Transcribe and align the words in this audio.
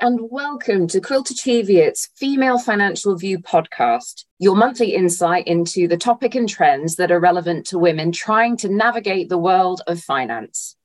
and 0.00 0.30
welcome 0.30 0.86
to 0.88 1.00
Quilter 1.00 1.32
Cheviot's 1.32 2.08
Female 2.16 2.58
Financial 2.58 3.16
View 3.16 3.38
podcast, 3.38 4.24
your 4.38 4.56
monthly 4.56 4.94
insight 4.94 5.46
into 5.46 5.88
the 5.88 5.96
topic 5.96 6.34
and 6.34 6.48
trends 6.48 6.96
that 6.96 7.10
are 7.10 7.20
relevant 7.20 7.66
to 7.66 7.78
women 7.78 8.12
trying 8.12 8.56
to 8.58 8.68
navigate 8.68 9.28
the 9.28 9.38
world 9.38 9.82
of 9.86 10.00
finance. 10.00 10.76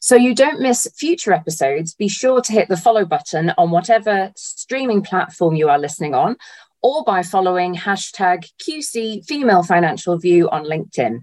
So 0.00 0.16
you 0.16 0.34
don't 0.34 0.60
miss 0.60 0.90
future 0.96 1.32
episodes, 1.32 1.94
be 1.94 2.08
sure 2.08 2.40
to 2.42 2.52
hit 2.52 2.68
the 2.68 2.76
follow 2.76 3.04
button 3.04 3.52
on 3.56 3.70
whatever 3.70 4.32
streaming 4.36 5.02
platform 5.02 5.54
you 5.54 5.68
are 5.68 5.78
listening 5.78 6.14
on, 6.14 6.36
or 6.82 7.04
by 7.04 7.22
following 7.22 7.74
hashtag 7.74 8.50
QC 8.60 9.24
Female 9.26 9.62
Financial 9.62 10.18
View 10.18 10.50
on 10.50 10.64
LinkedIn. 10.64 11.20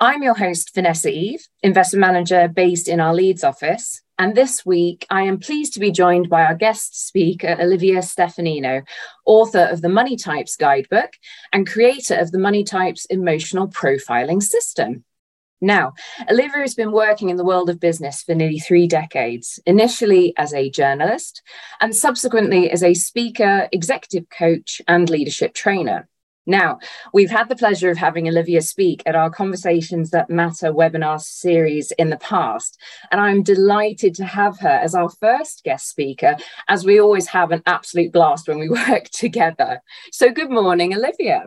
I'm 0.00 0.22
your 0.22 0.34
host, 0.34 0.74
Vanessa 0.74 1.10
Eve, 1.10 1.46
investment 1.62 2.00
manager 2.00 2.48
based 2.48 2.88
in 2.88 3.00
our 3.00 3.14
Leeds 3.14 3.44
office. 3.44 4.00
And 4.20 4.34
this 4.34 4.66
week, 4.66 5.06
I 5.08 5.22
am 5.22 5.38
pleased 5.38 5.72
to 5.72 5.80
be 5.80 5.90
joined 5.90 6.28
by 6.28 6.44
our 6.44 6.54
guest 6.54 7.06
speaker, 7.06 7.56
Olivia 7.58 8.00
Stefanino, 8.00 8.86
author 9.24 9.62
of 9.62 9.80
the 9.80 9.88
Money 9.88 10.14
Types 10.14 10.56
Guidebook 10.56 11.14
and 11.54 11.66
creator 11.66 12.16
of 12.16 12.30
the 12.30 12.38
Money 12.38 12.62
Types 12.62 13.06
Emotional 13.06 13.66
Profiling 13.66 14.42
System. 14.42 15.04
Now, 15.62 15.94
Olivia 16.30 16.58
has 16.58 16.74
been 16.74 16.92
working 16.92 17.30
in 17.30 17.38
the 17.38 17.46
world 17.46 17.70
of 17.70 17.80
business 17.80 18.22
for 18.22 18.34
nearly 18.34 18.58
three 18.58 18.86
decades, 18.86 19.58
initially 19.64 20.34
as 20.36 20.52
a 20.52 20.68
journalist 20.68 21.40
and 21.80 21.96
subsequently 21.96 22.70
as 22.70 22.82
a 22.82 22.92
speaker, 22.92 23.70
executive 23.72 24.28
coach, 24.28 24.82
and 24.86 25.08
leadership 25.08 25.54
trainer. 25.54 26.09
Now, 26.46 26.78
we've 27.12 27.30
had 27.30 27.48
the 27.48 27.56
pleasure 27.56 27.90
of 27.90 27.98
having 27.98 28.26
Olivia 28.26 28.62
speak 28.62 29.02
at 29.04 29.14
our 29.14 29.30
Conversations 29.30 30.10
That 30.10 30.30
Matter 30.30 30.72
webinar 30.72 31.20
series 31.20 31.92
in 31.92 32.10
the 32.10 32.16
past, 32.16 32.80
and 33.10 33.20
I'm 33.20 33.42
delighted 33.42 34.14
to 34.16 34.24
have 34.24 34.58
her 34.60 34.68
as 34.68 34.94
our 34.94 35.10
first 35.10 35.64
guest 35.64 35.88
speaker, 35.88 36.36
as 36.66 36.84
we 36.84 37.00
always 37.00 37.28
have 37.28 37.50
an 37.50 37.62
absolute 37.66 38.12
blast 38.12 38.48
when 38.48 38.58
we 38.58 38.68
work 38.88 39.10
together. 39.10 39.82
So, 40.12 40.30
good 40.30 40.50
morning, 40.50 40.94
Olivia. 40.94 41.44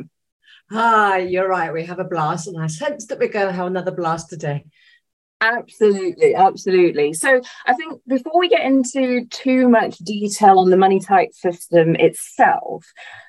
Hi, 0.72 1.20
you're 1.20 1.50
right. 1.50 1.73
We 1.73 1.86
have 1.86 2.00
a 2.00 2.03
blast, 2.03 2.48
and 2.48 2.62
I 2.62 2.68
sense 2.68 3.08
that 3.08 3.20
we're 3.20 3.28
going 3.30 3.48
to 3.48 3.53
have 3.53 3.68
another 3.68 3.92
blast 3.92 4.30
today. 4.30 4.66
Absolutely, 5.44 6.36
absolutely. 6.36 7.12
So 7.12 7.42
I 7.66 7.74
think 7.74 8.02
before 8.08 8.40
we 8.40 8.48
get 8.48 8.66
into 8.66 9.26
too 9.26 9.68
much 9.68 9.98
detail 9.98 10.58
on 10.58 10.70
the 10.70 10.78
money 10.78 11.02
type 11.02 11.34
system 11.34 11.96
itself, 11.96 12.86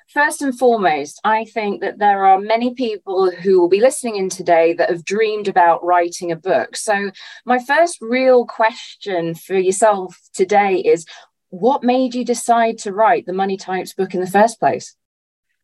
first 0.07 0.41
and 0.41 0.57
foremost, 0.57 1.19
I 1.25 1.43
think 1.43 1.81
that 1.81 1.99
there 1.99 2.25
are 2.25 2.39
many 2.39 2.73
people 2.73 3.31
who 3.31 3.59
will 3.59 3.67
be 3.67 3.81
listening 3.81 4.15
in 4.15 4.29
today 4.29 4.73
that 4.75 4.89
have 4.89 5.03
dreamed 5.03 5.49
about 5.49 5.83
writing 5.83 6.31
a 6.31 6.37
book. 6.37 6.77
So 6.77 7.11
my 7.45 7.59
first 7.59 7.97
real 7.99 8.45
question 8.45 9.35
for 9.35 9.57
yourself 9.57 10.17
today 10.33 10.77
is 10.77 11.05
what 11.49 11.83
made 11.83 12.15
you 12.15 12.23
decide 12.23 12.77
to 12.79 12.93
write 12.93 13.25
the 13.25 13.33
money 13.33 13.57
types 13.57 13.93
book 13.93 14.13
in 14.13 14.21
the 14.21 14.27
first 14.27 14.57
place? 14.57 14.95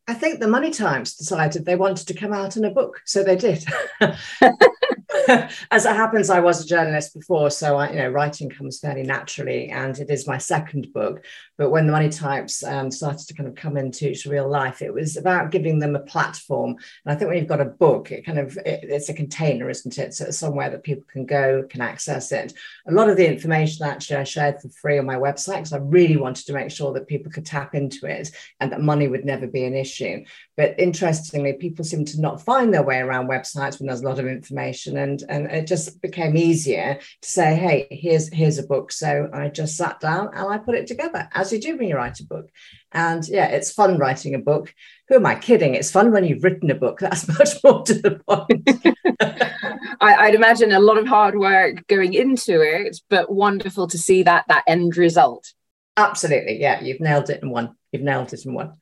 I 0.08 0.14
think 0.14 0.40
the 0.40 0.48
Money 0.48 0.70
Types 0.70 1.14
decided 1.14 1.64
they 1.64 1.76
wanted 1.76 2.08
to 2.08 2.14
come 2.14 2.32
out 2.32 2.56
in 2.56 2.64
a 2.64 2.70
book, 2.70 3.00
so 3.04 3.22
they 3.22 3.36
did. 3.36 3.64
As 5.70 5.86
it 5.86 5.94
happens, 5.94 6.30
I 6.30 6.40
was 6.40 6.64
a 6.64 6.66
journalist 6.66 7.14
before, 7.14 7.50
so 7.50 7.76
I, 7.76 7.90
you 7.90 7.96
know, 7.96 8.08
writing 8.08 8.50
comes 8.50 8.80
fairly 8.80 9.02
naturally, 9.04 9.68
and 9.68 9.96
it 9.98 10.10
is 10.10 10.26
my 10.26 10.38
second 10.38 10.92
book. 10.92 11.24
But 11.58 11.70
when 11.70 11.86
the 11.86 11.92
Money 11.92 12.08
Types 12.08 12.64
um, 12.64 12.90
started 12.90 13.28
to 13.28 13.34
kind 13.34 13.48
of 13.48 13.54
come 13.54 13.76
into 13.76 14.14
real 14.26 14.48
life, 14.48 14.82
it 14.82 14.92
was 14.92 15.16
about 15.16 15.50
giving 15.50 15.78
them 15.78 15.94
a 15.94 16.00
platform. 16.00 16.76
And 17.04 17.14
I 17.14 17.14
think 17.14 17.28
when 17.28 17.38
you've 17.38 17.46
got 17.46 17.60
a 17.60 17.66
book, 17.66 18.10
it 18.10 18.26
kind 18.26 18.38
of 18.38 18.56
it, 18.56 18.80
it's 18.82 19.08
a 19.08 19.14
container, 19.14 19.70
isn't 19.70 19.98
it? 19.98 20.14
So 20.14 20.26
it's 20.26 20.38
somewhere 20.38 20.70
that 20.70 20.82
people 20.82 21.04
can 21.12 21.26
go, 21.26 21.64
can 21.68 21.80
access 21.80 22.32
it. 22.32 22.54
A 22.88 22.92
lot 22.92 23.08
of 23.08 23.16
the 23.16 23.28
information 23.28 23.86
actually 23.86 24.16
I 24.16 24.24
shared 24.24 24.60
for 24.60 24.68
free 24.70 24.98
on 24.98 25.06
my 25.06 25.16
website 25.16 25.58
because 25.58 25.72
I 25.72 25.78
really 25.78 26.16
wanted 26.16 26.46
to 26.46 26.52
make 26.52 26.70
sure 26.70 26.92
that 26.94 27.06
people 27.06 27.30
could 27.30 27.46
tap 27.46 27.74
into 27.74 28.06
it 28.06 28.30
and 28.58 28.72
that 28.72 28.80
money 28.80 29.08
would 29.08 29.24
never 29.24 29.46
be 29.46 29.64
an 29.64 29.74
issue. 29.74 29.91
But 30.56 30.78
interestingly, 30.78 31.54
people 31.54 31.84
seem 31.84 32.04
to 32.06 32.20
not 32.20 32.42
find 32.42 32.72
their 32.72 32.82
way 32.82 32.98
around 32.98 33.28
websites 33.28 33.78
when 33.78 33.86
there's 33.86 34.02
a 34.02 34.08
lot 34.08 34.18
of 34.18 34.26
information, 34.26 34.96
and 34.96 35.22
and 35.28 35.46
it 35.46 35.66
just 35.66 36.00
became 36.02 36.36
easier 36.36 36.98
to 37.22 37.30
say, 37.30 37.54
hey, 37.54 37.88
here's 37.90 38.32
here's 38.32 38.58
a 38.58 38.66
book. 38.66 38.92
So 38.92 39.28
I 39.32 39.48
just 39.48 39.76
sat 39.76 40.00
down 40.00 40.30
and 40.34 40.52
I 40.52 40.58
put 40.58 40.74
it 40.74 40.86
together, 40.86 41.28
as 41.32 41.52
you 41.52 41.60
do 41.60 41.76
when 41.76 41.88
you 41.88 41.96
write 41.96 42.20
a 42.20 42.26
book. 42.26 42.48
And 42.92 43.26
yeah, 43.26 43.46
it's 43.46 43.72
fun 43.72 43.98
writing 43.98 44.34
a 44.34 44.38
book. 44.38 44.74
Who 45.08 45.16
am 45.16 45.26
I 45.26 45.34
kidding? 45.34 45.74
It's 45.74 45.90
fun 45.90 46.12
when 46.12 46.24
you've 46.24 46.44
written 46.44 46.70
a 46.70 46.74
book. 46.74 46.98
That's 47.00 47.26
much 47.28 47.62
more 47.64 47.82
to 47.84 47.94
the 47.94 48.20
point. 48.26 48.68
I, 50.00 50.26
would 50.26 50.34
imagine 50.34 50.72
a 50.72 50.80
lot 50.80 50.98
of 50.98 51.06
hard 51.06 51.38
work 51.38 51.86
going 51.86 52.14
into 52.14 52.60
it, 52.60 53.00
but 53.08 53.32
wonderful 53.32 53.86
to 53.88 53.98
see 53.98 54.22
that 54.24 54.44
that 54.48 54.64
end 54.66 54.96
result. 54.96 55.52
Absolutely, 55.96 56.60
yeah, 56.60 56.82
you've 56.82 57.00
nailed 57.00 57.30
it 57.30 57.42
in 57.42 57.50
one. 57.50 57.76
You've 57.92 58.02
nailed 58.02 58.32
it 58.32 58.44
in 58.44 58.54
one. 58.54 58.72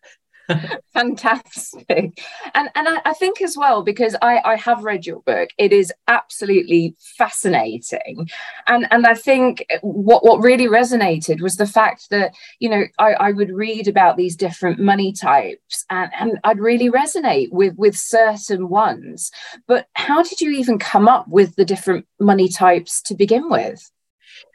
Fantastic. 0.92 2.18
And 2.54 2.70
and 2.74 2.88
I, 2.88 3.00
I, 3.04 3.12
think 3.14 3.40
as 3.42 3.56
well, 3.56 3.82
because 3.82 4.16
I, 4.22 4.40
I 4.44 4.56
have 4.56 4.84
read 4.84 5.06
your 5.06 5.20
book, 5.20 5.50
it 5.58 5.72
is 5.72 5.92
absolutely 6.08 6.94
fascinating. 6.98 8.28
And 8.66 8.86
and 8.90 9.06
I 9.06 9.14
think 9.14 9.66
what, 9.82 10.24
what 10.24 10.42
really 10.42 10.66
resonated 10.66 11.40
was 11.40 11.56
the 11.56 11.66
fact 11.66 12.10
that, 12.10 12.34
you 12.58 12.68
know, 12.68 12.84
I, 12.98 13.12
I 13.14 13.32
would 13.32 13.50
read 13.50 13.88
about 13.88 14.16
these 14.16 14.36
different 14.36 14.78
money 14.78 15.12
types 15.12 15.84
and, 15.90 16.10
and 16.18 16.38
I'd 16.44 16.58
really 16.58 16.90
resonate 16.90 17.48
with 17.52 17.74
with 17.76 17.96
certain 17.96 18.68
ones. 18.68 19.30
But 19.66 19.86
how 19.94 20.22
did 20.22 20.40
you 20.40 20.50
even 20.50 20.78
come 20.78 21.08
up 21.08 21.28
with 21.28 21.56
the 21.56 21.64
different 21.64 22.06
money 22.18 22.48
types 22.48 23.00
to 23.02 23.14
begin 23.14 23.48
with? 23.48 23.90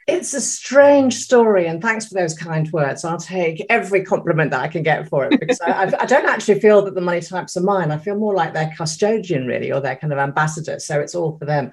It's 0.06 0.34
a 0.34 0.40
strange 0.40 1.14
story, 1.14 1.66
and 1.66 1.82
thanks 1.82 2.06
for 2.06 2.14
those 2.14 2.32
kind 2.32 2.70
words. 2.70 3.04
I'll 3.04 3.18
take 3.18 3.66
every 3.68 4.04
compliment 4.04 4.52
that 4.52 4.60
I 4.60 4.68
can 4.68 4.84
get 4.84 5.08
for 5.08 5.24
it 5.24 5.40
because 5.40 5.60
I, 5.60 5.92
I, 5.98 6.06
don't 6.06 6.26
actually 6.26 6.60
feel 6.60 6.82
that 6.82 6.94
the 6.94 7.00
money 7.00 7.20
types 7.20 7.56
are 7.56 7.60
mine. 7.60 7.90
I 7.90 7.98
feel 7.98 8.14
more 8.14 8.32
like 8.32 8.54
their 8.54 8.72
custodian, 8.76 9.48
really, 9.48 9.72
or 9.72 9.80
their 9.80 9.96
kind 9.96 10.12
of 10.12 10.20
ambassador. 10.20 10.78
So 10.78 11.00
it's 11.00 11.16
all 11.16 11.36
for 11.38 11.44
them. 11.44 11.72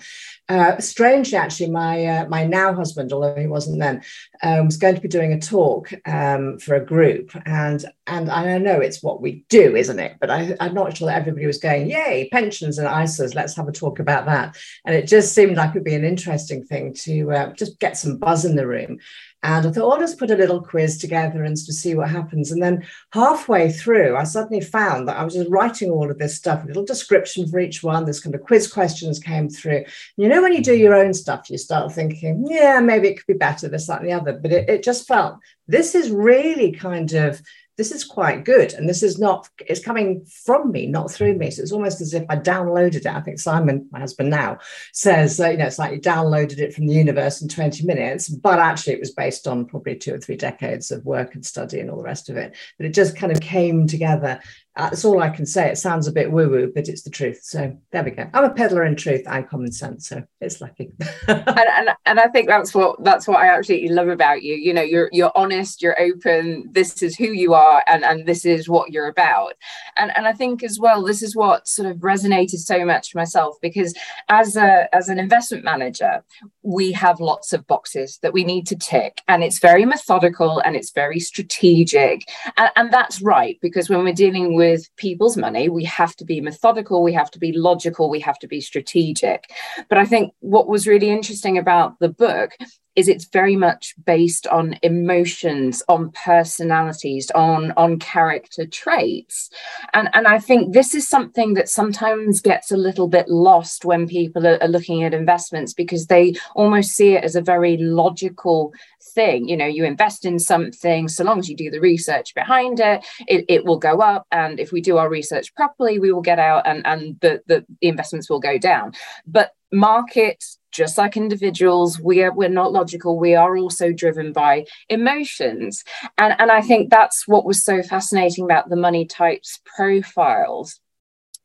Uh, 0.50 0.80
strangely, 0.80 1.38
actually, 1.38 1.70
my 1.70 2.06
uh, 2.06 2.28
my 2.28 2.44
now 2.44 2.74
husband, 2.74 3.14
although 3.14 3.36
he 3.36 3.46
wasn't 3.46 3.80
then, 3.80 4.02
um, 4.44 4.66
was 4.66 4.78
going 4.78 4.96
to 4.96 5.02
be 5.02 5.08
doing 5.08 5.32
a 5.32 5.40
talk 5.40 5.94
um, 6.06 6.60
for 6.60 6.76
a 6.76 6.86
group, 6.86 7.32
and 7.46 7.86
and 8.08 8.30
I 8.30 8.58
know 8.58 8.80
it's 8.82 9.02
what 9.02 9.22
we 9.22 9.46
do, 9.50 9.76
isn't 9.76 10.00
it? 10.00 10.18
But 10.20 10.30
I, 10.30 10.56
I'm 10.60 10.74
not 10.74 10.98
sure 10.98 11.08
that 11.08 11.18
everybody 11.18 11.48
was 11.48 11.58
going, 11.58 11.90
"Yay, 11.90 12.30
pensions 12.32 12.78
and 12.78 12.88
ISAs! 12.88 13.36
Let's 13.36 13.56
have 13.56 13.68
a 13.70 13.72
talk 13.72 14.00
about 14.00 14.26
that." 14.26 14.58
And 14.86 14.96
it 14.96 15.08
just 15.08 15.34
seemed 15.34 15.56
like 15.56 15.72
it'd 15.72 15.86
be 15.86 15.96
an 15.96 16.04
interesting 16.04 16.64
thing 16.64 16.94
to 17.06 17.32
uh, 17.32 17.54
just 17.54 17.80
get 17.80 17.98
some 17.98 18.18
buzz 18.18 18.44
in 18.44 18.56
the 18.56 18.68
room. 18.68 19.00
And 19.44 19.68
I 19.68 19.72
thought, 19.72 19.84
oh, 19.84 19.92
I'll 19.92 20.00
just 20.00 20.18
put 20.18 20.32
a 20.32 20.38
little 20.38 20.62
quiz 20.62 20.98
together 20.98 21.44
and 21.44 21.58
to 21.58 21.74
see 21.74 21.96
what 21.96 22.10
happens. 22.10 22.52
And 22.52 22.64
then 22.64 22.86
halfway 23.12 23.72
through, 23.74 24.16
I 24.16 24.24
suddenly 24.24 24.62
found 24.62 25.08
that 25.08 25.18
I 25.18 25.24
was 25.24 25.34
just 25.34 25.50
writing 25.50 25.92
all 25.92 26.10
of 26.10 26.18
this 26.18 26.38
stuff, 26.38 26.64
a 26.64 26.68
little 26.68 26.86
description 26.86 27.48
for 27.50 27.60
each 27.60 27.84
one. 27.84 28.06
This 28.06 28.22
kind 28.22 28.34
of 28.34 28.42
quiz 28.42 28.72
questions 28.72 29.20
came 29.20 29.50
through. 29.50 29.84
You 30.16 30.30
know, 30.30 30.42
when 30.42 30.54
you 30.54 30.64
do 30.64 30.76
your 30.76 30.96
own 30.96 31.14
stuff, 31.14 31.50
you 31.50 31.58
start 31.58 31.92
thinking, 31.92 32.48
yeah, 32.50 32.80
maybe 32.80 33.10
it 33.10 33.18
could 33.18 33.28
be 33.28 33.34
better, 33.34 33.68
this, 33.68 33.88
that, 33.88 34.00
and 34.00 34.10
the 34.10 34.14
other. 34.14 34.32
But 34.32 34.54
it, 34.54 34.70
it 34.70 34.84
just 34.84 35.08
felt 35.08 35.40
this 35.68 35.94
is 35.94 36.10
really 36.10 36.72
kind 36.72 37.12
of 37.14 37.42
this 37.78 37.92
is 37.92 38.04
quite 38.04 38.46
good. 38.46 38.74
And 38.74 38.88
this 38.88 39.02
is 39.02 39.18
not, 39.18 39.50
it's 39.60 39.84
coming 39.84 40.26
from 40.26 40.72
me, 40.72 40.86
not 40.86 41.12
through 41.12 41.36
me. 41.36 41.50
So 41.50 41.62
it's 41.62 41.72
almost 41.72 42.02
as 42.02 42.14
if 42.14 42.24
I 42.30 42.36
downloaded 42.36 42.98
it. 42.98 43.08
I 43.08 43.22
think 43.22 43.40
Simon, 43.40 43.88
my 43.92 44.00
husband 44.00 44.30
now, 44.30 44.60
says, 44.92 45.40
uh, 45.40 45.50
you 45.50 45.58
know, 45.58 45.66
it's 45.66 45.80
like 45.80 45.94
you 45.94 46.00
downloaded 46.00 46.60
it 46.60 46.74
from 46.74 46.88
the 46.88 46.94
universe 46.94 47.42
in 47.42 47.48
20 47.48 47.86
minutes, 47.86 48.30
but 48.30 48.60
actually 48.60 48.94
it 48.94 49.00
was 49.00 49.12
based 49.12 49.48
on 49.48 49.66
probably 49.66 49.96
two 49.96 50.14
or 50.14 50.20
three 50.20 50.38
decades 50.38 50.92
of 50.92 51.06
work 51.06 51.34
and 51.36 51.46
study 51.46 51.80
and 51.80 51.90
all 51.90 51.98
the 51.98 52.04
rest 52.04 52.30
of 52.30 52.38
it. 52.38 52.56
But 52.78 52.86
it 52.86 52.94
just 52.94 53.18
kind 53.18 53.32
of 53.32 53.40
came 53.40 53.88
together 53.88 54.40
Uh, 54.76 54.90
that's 54.90 55.06
all 55.06 55.22
I 55.22 55.30
can 55.30 55.46
say. 55.46 55.70
It 55.70 55.78
sounds 55.78 56.08
a 56.08 56.12
bit 56.12 56.32
woo 56.32 56.50
woo, 56.50 56.72
but 56.74 56.88
it's 56.88 57.04
the 57.04 57.12
truth. 57.12 57.42
So 57.44 57.78
there 57.92 58.04
we 58.04 58.10
go. 58.10 58.28
I'm 58.34 58.44
a 58.44 58.50
peddler 58.50 58.84
in 58.84 58.96
truth 58.96 59.22
and 59.28 59.48
common 59.48 59.72
sense, 59.72 60.08
so 60.10 60.24
it's 60.42 60.62
lucky. 60.62 60.92
and, 61.28 61.48
and, 61.48 61.90
and 62.08 62.20
I 62.20 62.28
think 62.28 62.48
that's 62.48 62.74
what 62.74 63.04
that's 63.04 63.28
what 63.28 63.38
I 63.38 63.56
absolutely 63.56 63.90
love 63.90 64.08
about 64.08 64.42
you. 64.42 64.56
You 64.56 64.74
know, 64.74 64.82
you're 64.82 65.10
you're 65.12 65.32
honest, 65.36 65.84
you're 65.84 66.00
open. 66.02 66.70
This 66.72 67.04
is 67.04 67.16
who 67.16 67.28
you 67.28 67.54
are, 67.54 67.84
and 67.86 68.04
and 68.04 68.26
this 68.26 68.46
is 68.46 68.68
what 68.68 68.92
you're 68.92 69.08
about. 69.08 69.54
And 69.96 70.12
and 70.18 70.28
I 70.28 70.34
think 70.34 70.64
as 70.64 70.80
well, 70.80 71.04
this 71.04 71.22
is 71.22 71.36
what 71.36 71.68
sort 71.68 71.88
of 71.88 71.98
resonated 71.98 72.58
so 72.58 72.84
much 72.84 73.12
for 73.12 73.20
myself 73.20 73.58
because 73.62 73.94
as 74.30 74.56
a 74.56 74.88
as 74.94 75.08
an 75.08 75.20
investment 75.20 75.64
manager, 75.64 76.24
we 76.64 76.92
have 76.94 77.20
lots 77.20 77.54
of 77.54 77.68
boxes 77.68 78.18
that 78.24 78.34
we 78.34 78.44
need 78.44 78.66
to 78.68 78.76
tick, 78.76 79.22
and 79.28 79.44
it's 79.44 79.60
very 79.60 79.86
methodical 79.86 80.58
and 80.66 80.76
it's 80.76 80.90
very 80.90 81.20
strategic, 81.20 82.24
and, 82.58 82.72
and 82.76 82.92
that's 82.92 83.22
right 83.22 83.60
because 83.62 83.88
when 83.88 84.04
we're 84.04 84.14
dealing 84.14 84.56
with 84.56 84.63
with 84.64 84.90
people's 84.96 85.36
money, 85.36 85.68
we 85.68 85.84
have 85.84 86.16
to 86.16 86.26
be 86.26 86.40
methodical, 86.40 87.04
we 87.04 87.14
have 87.14 87.30
to 87.32 87.40
be 87.40 87.52
logical, 87.52 88.10
we 88.10 88.22
have 88.22 88.40
to 88.40 88.48
be 88.48 88.62
strategic. 88.62 89.52
But 89.90 89.98
I 89.98 90.06
think 90.06 90.34
what 90.40 90.68
was 90.68 90.88
really 90.88 91.10
interesting 91.10 91.58
about 91.58 92.00
the 92.00 92.08
book 92.08 92.52
is 92.96 93.08
it's 93.08 93.26
very 93.26 93.56
much 93.56 93.94
based 94.06 94.48
on 94.48 94.78
emotions 94.84 95.84
on 95.88 96.12
personalities 96.12 97.32
on 97.32 97.72
on 97.78 98.00
character 98.00 98.66
traits. 98.66 99.50
And 99.94 100.10
and 100.14 100.28
i 100.28 100.40
think 100.40 100.74
this 100.74 100.94
is 100.96 101.08
something 101.08 101.54
that 101.54 101.70
sometimes 101.70 102.42
gets 102.42 102.72
a 102.72 102.78
little 102.78 103.08
bit 103.08 103.28
lost 103.30 103.86
when 103.86 104.08
people 104.08 104.46
are, 104.46 104.62
are 104.62 104.68
looking 104.68 105.04
at 105.04 105.14
investments 105.14 105.74
because 105.74 106.08
they 106.08 106.34
almost 106.56 106.92
see 106.92 107.14
it 107.14 107.24
as 107.24 107.36
a 107.36 107.42
very 107.42 107.78
logical 107.78 108.74
thing. 109.14 109.48
You 109.48 109.58
know 109.58 109.66
you 109.66 109.86
invest 109.86 110.26
in 110.26 110.40
something 110.40 111.08
so 111.08 111.24
long 111.24 111.40
as 111.40 111.50
you 111.50 111.56
do 111.56 111.70
the 111.70 111.80
research 111.80 112.34
behind 112.34 112.80
it 112.80 113.06
it, 113.28 113.46
it 113.48 113.66
will 113.66 113.80
go 113.80 114.00
up. 114.00 114.28
And 114.32 114.60
if 114.60 114.72
we 114.72 114.82
do 114.82 114.98
our 114.98 115.10
research 115.10 115.54
properly 115.56 116.00
we 116.00 116.12
will 116.12 116.22
get 116.22 116.40
out 116.40 116.66
and 116.66 116.86
and 116.86 117.20
the, 117.22 117.42
the 117.48 117.66
investments 117.82 118.30
will 118.30 118.40
go 118.40 118.58
down. 118.58 118.94
But 119.26 119.52
markets 119.74 120.60
just 120.72 120.98
like 120.98 121.16
individuals 121.16 122.00
we 122.00 122.24
are 122.24 122.34
we're 122.34 122.50
not 122.50 122.74
logical. 122.74 123.18
We 123.18 123.36
are 123.36 123.58
also 123.58 123.94
driven 123.94 124.34
by 124.34 124.66
emotions. 124.90 125.84
And 126.18 126.36
and 126.40 126.52
i 126.52 126.62
think 126.62 126.90
that's 126.90 127.28
what 127.28 127.46
was 127.46 127.64
so 127.64 127.82
fascinating 127.84 128.46
about 128.46 128.70
the 128.70 128.76
money 128.76 129.06
types 129.06 129.60
profiles. 129.66 130.80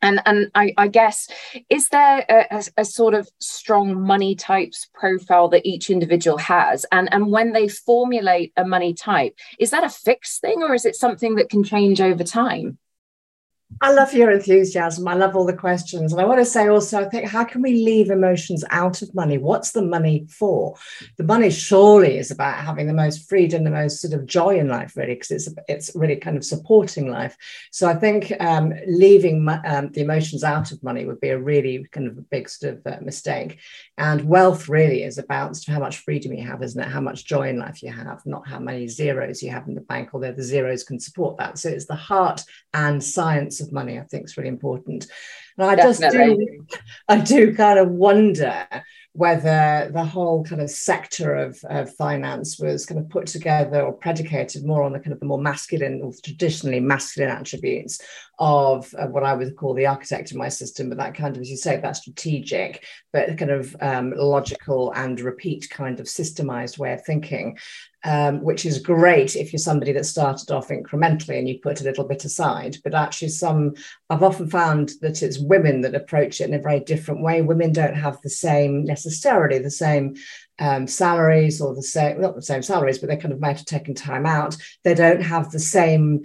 And 0.01 0.21
and 0.27 0.51
I, 0.55 0.73
I 0.77 0.89
guess 0.89 1.29
is 1.69 1.89
there 1.89 2.25
a, 2.29 2.63
a, 2.77 2.85
sort 2.85 3.15
of 3.15 3.29
strong 3.41 4.01
money 4.01 4.37
types 4.37 4.89
profile 4.95 5.49
that 5.49 5.67
each 5.67 5.91
individual 5.91 6.39
has? 6.39 6.87
And 6.93 7.13
and 7.13 7.33
when 7.33 7.53
they 7.53 7.69
formulate 7.69 8.53
a 8.57 8.65
money 8.65 8.95
type 8.95 9.35
is 9.59 9.71
that 9.71 9.85
a 9.85 9.91
fixed 9.91 10.41
thing 10.41 10.63
or 10.63 10.73
is 10.75 10.85
it 10.85 10.95
something 10.95 11.35
that 11.35 11.51
can 11.51 11.65
change 11.65 12.01
over 12.01 12.23
time 12.23 12.79
I 13.81 13.93
love 13.93 14.13
your 14.13 14.31
enthusiasm. 14.31 15.07
I 15.07 15.15
love 15.15 15.37
all 15.37 15.45
the 15.45 15.53
questions. 15.53 16.13
And 16.13 16.21
I 16.21 16.25
want 16.25 16.41
to 16.41 16.45
say 16.45 16.69
also, 16.69 17.01
I 17.01 17.09
think, 17.09 17.29
how 17.29 17.45
can 17.45 17.63
we 17.63 17.85
leave 17.85 18.11
emotions 18.11 18.65
out 18.71 19.03
of 19.03 19.15
money? 19.15 19.39
What's 19.39 19.73
the 19.73 19.83
money 19.83 20.27
for? 20.29 20.75
The 21.17 21.25
money 21.25 21.51
surely 21.51 22.19
is 22.19 22.31
about 22.31 22.65
having 22.65 22.87
the 22.87 22.95
most 22.95 23.29
freedom, 23.29 23.65
the 23.65 23.71
most 23.71 24.01
sort 24.01 24.15
of 24.15 24.27
joy 24.27 24.59
in 24.59 24.69
life, 24.69 24.97
really, 24.97 25.15
because 25.15 25.31
it's 25.31 25.49
it's 25.69 25.95
really 25.95 26.17
kind 26.17 26.37
of 26.37 26.45
supporting 26.45 27.11
life. 27.11 27.37
So 27.71 27.87
I 27.87 27.95
think 27.95 28.33
um, 28.41 28.73
leaving 28.87 29.47
um, 29.65 29.91
the 29.93 30.01
emotions 30.01 30.43
out 30.43 30.73
of 30.73 30.83
money 30.83 31.05
would 31.05 31.21
be 31.21 31.29
a 31.29 31.39
really 31.39 31.87
kind 31.93 32.09
of 32.09 32.17
a 32.19 32.23
big 32.23 32.49
sort 32.49 32.75
of 32.75 32.87
uh, 32.87 32.97
mistake. 33.03 33.59
And 33.97 34.25
wealth 34.25 34.69
really 34.69 35.03
is 35.03 35.19
about 35.19 35.57
how 35.67 35.79
much 35.79 35.99
freedom 35.99 36.33
you 36.33 36.45
have, 36.45 36.63
isn't 36.63 36.81
it? 36.81 36.89
How 36.89 37.01
much 37.01 37.27
joy 37.27 37.49
in 37.49 37.59
life 37.59 37.83
you 37.83 37.93
have, 37.93 38.25
not 38.25 38.49
how 38.49 38.59
many 38.59 38.89
zeros 38.89 39.43
you 39.43 39.51
have 39.51 39.69
in 39.69 39.75
the 39.75 39.83
bank, 39.83 40.11
although 40.13 40.33
the 40.33 40.43
zeros 40.43 40.85
can 40.85 40.99
support 40.99 41.37
that. 41.37 41.59
So 41.59 41.69
it's 41.69 41.87
the 41.87 41.95
heart 41.95 42.43
and 42.73 43.03
science 43.03 43.58
of 43.61 43.73
money, 43.73 43.99
I 43.99 44.05
think 44.05 44.25
is 44.25 44.37
really 44.37 44.49
important. 44.49 45.07
And 45.57 45.71
I 45.71 45.75
Definitely. 45.75 46.47
just 46.47 46.71
do, 46.71 46.79
I 47.09 47.21
do 47.21 47.55
kind 47.55 47.79
of 47.79 47.91
wonder 47.91 48.67
whether 49.13 49.91
the 49.93 50.05
whole 50.05 50.45
kind 50.45 50.63
of 50.63 50.71
sector 50.71 51.35
of, 51.35 51.59
of 51.69 51.93
finance 51.97 52.61
was 52.61 52.87
kind 52.87 53.01
of 53.01 53.09
put 53.09 53.27
together 53.27 53.83
or 53.83 53.93
predicated 53.93 54.65
more 54.65 54.85
on 54.85 54.93
the 54.93 55.01
kind 55.01 55.13
of 55.13 55.19
the 55.19 55.27
more 55.27 55.41
masculine 55.41 56.01
or 56.03 56.13
traditionally 56.25 56.79
masculine 56.79 57.31
attributes 57.31 58.01
of, 58.39 58.95
of 58.95 59.11
what 59.11 59.25
I 59.25 59.35
would 59.35 59.57
call 59.57 59.75
the 59.75 59.87
architect 59.87 60.31
in 60.31 60.39
my 60.39 60.49
system, 60.49 60.89
but 60.89 60.99
that 60.99 61.17
kind 61.17 61.35
of, 61.35 61.43
as 61.43 61.51
you 61.51 61.57
say, 61.57 61.79
that 61.79 61.97
strategic, 61.97 62.85
but 63.13 63.37
kind 63.37 63.51
of 63.51 63.75
um, 63.81 64.13
logical 64.17 64.93
and 64.93 65.21
repeat 65.21 65.69
kind 65.69 65.99
of 65.99 66.07
systemized 66.07 66.79
way 66.79 66.93
of 66.93 67.05
thinking 67.05 67.59
um, 68.05 68.43
which 68.43 68.65
is 68.65 68.79
great 68.79 69.35
if 69.35 69.53
you're 69.53 69.59
somebody 69.59 69.93
that 69.93 70.07
started 70.07 70.51
off 70.51 70.69
incrementally 70.69 71.39
and 71.39 71.49
you 71.49 71.59
put 71.59 71.81
a 71.81 71.85
little 71.85 72.05
bit 72.05 72.25
aside. 72.25 72.77
But 72.85 72.95
actually, 72.95 73.29
some 73.29 73.75
I've 74.09 74.23
often 74.23 74.49
found 74.49 74.93
that 75.01 75.23
it's 75.23 75.39
women 75.39 75.81
that 75.83 75.95
approach 75.95 76.41
it 76.41 76.49
in 76.49 76.55
a 76.55 76.61
very 76.61 76.81
different 76.81 77.23
way. 77.23 77.43
Women 77.43 77.73
don't 77.73 77.97
have 77.97 78.21
the 78.23 78.31
same 78.31 78.85
necessarily 78.85 79.59
the 79.59 79.71
same 79.71 80.17
um, 80.59 80.87
salaries 80.87 81.61
or 81.61 81.75
the 81.75 81.83
same 81.83 82.21
not 82.21 82.37
the 82.37 82.43
same 82.43 82.63
salaries, 82.63 82.99
but 82.99 83.09
they 83.09 83.17
kind 83.17 83.33
of 83.33 83.41
might 83.41 83.59
have 83.59 83.67
taken 83.67 83.95
time 83.95 84.27
out. 84.27 84.57
They 84.85 84.95
don't 84.95 85.23
have 85.23 85.51
the 85.51 85.59
same 85.59 86.23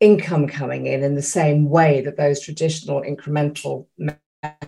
income 0.00 0.46
coming 0.46 0.86
in 0.86 1.02
in 1.02 1.14
the 1.14 1.22
same 1.22 1.68
way 1.68 2.02
that 2.02 2.16
those 2.16 2.40
traditional 2.40 3.02
incremental 3.02 3.86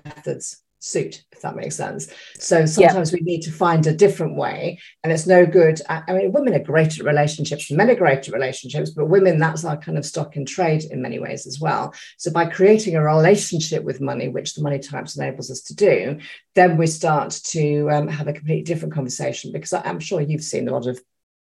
methods 0.04 0.62
suit, 0.80 1.24
if 1.30 1.42
that 1.42 1.54
makes 1.54 1.76
sense. 1.76 2.12
So 2.38 2.66
sometimes 2.66 3.12
yeah. 3.12 3.18
we 3.18 3.24
need 3.24 3.42
to 3.42 3.52
find 3.52 3.86
a 3.86 3.94
different 3.94 4.36
way, 4.36 4.80
and 5.04 5.12
it's 5.12 5.26
no 5.26 5.46
good. 5.46 5.80
I 5.88 6.12
mean, 6.12 6.32
women 6.32 6.54
are 6.54 6.64
great 6.64 6.98
at 6.98 7.06
relationships, 7.06 7.70
men 7.70 7.90
are 7.90 7.94
great 7.94 8.26
at 8.26 8.34
relationships, 8.34 8.90
but 8.90 9.06
women, 9.06 9.38
that's 9.38 9.64
our 9.64 9.76
kind 9.76 9.98
of 9.98 10.06
stock 10.06 10.36
in 10.36 10.44
trade 10.44 10.84
in 10.84 11.02
many 11.02 11.18
ways 11.18 11.46
as 11.46 11.60
well. 11.60 11.94
So 12.16 12.32
by 12.32 12.46
creating 12.46 12.96
a 12.96 13.04
relationship 13.04 13.84
with 13.84 14.00
money, 14.00 14.28
which 14.28 14.54
the 14.54 14.62
money 14.62 14.78
types 14.78 15.16
enables 15.16 15.50
us 15.50 15.60
to 15.62 15.74
do, 15.76 16.18
then 16.54 16.76
we 16.76 16.86
start 16.86 17.30
to 17.44 17.90
um, 17.90 18.08
have 18.08 18.26
a 18.26 18.32
completely 18.32 18.64
different 18.64 18.94
conversation 18.94 19.52
because 19.52 19.72
I'm 19.72 20.00
sure 20.00 20.20
you've 20.20 20.42
seen 20.42 20.68
a 20.68 20.72
lot 20.72 20.86
of 20.86 21.00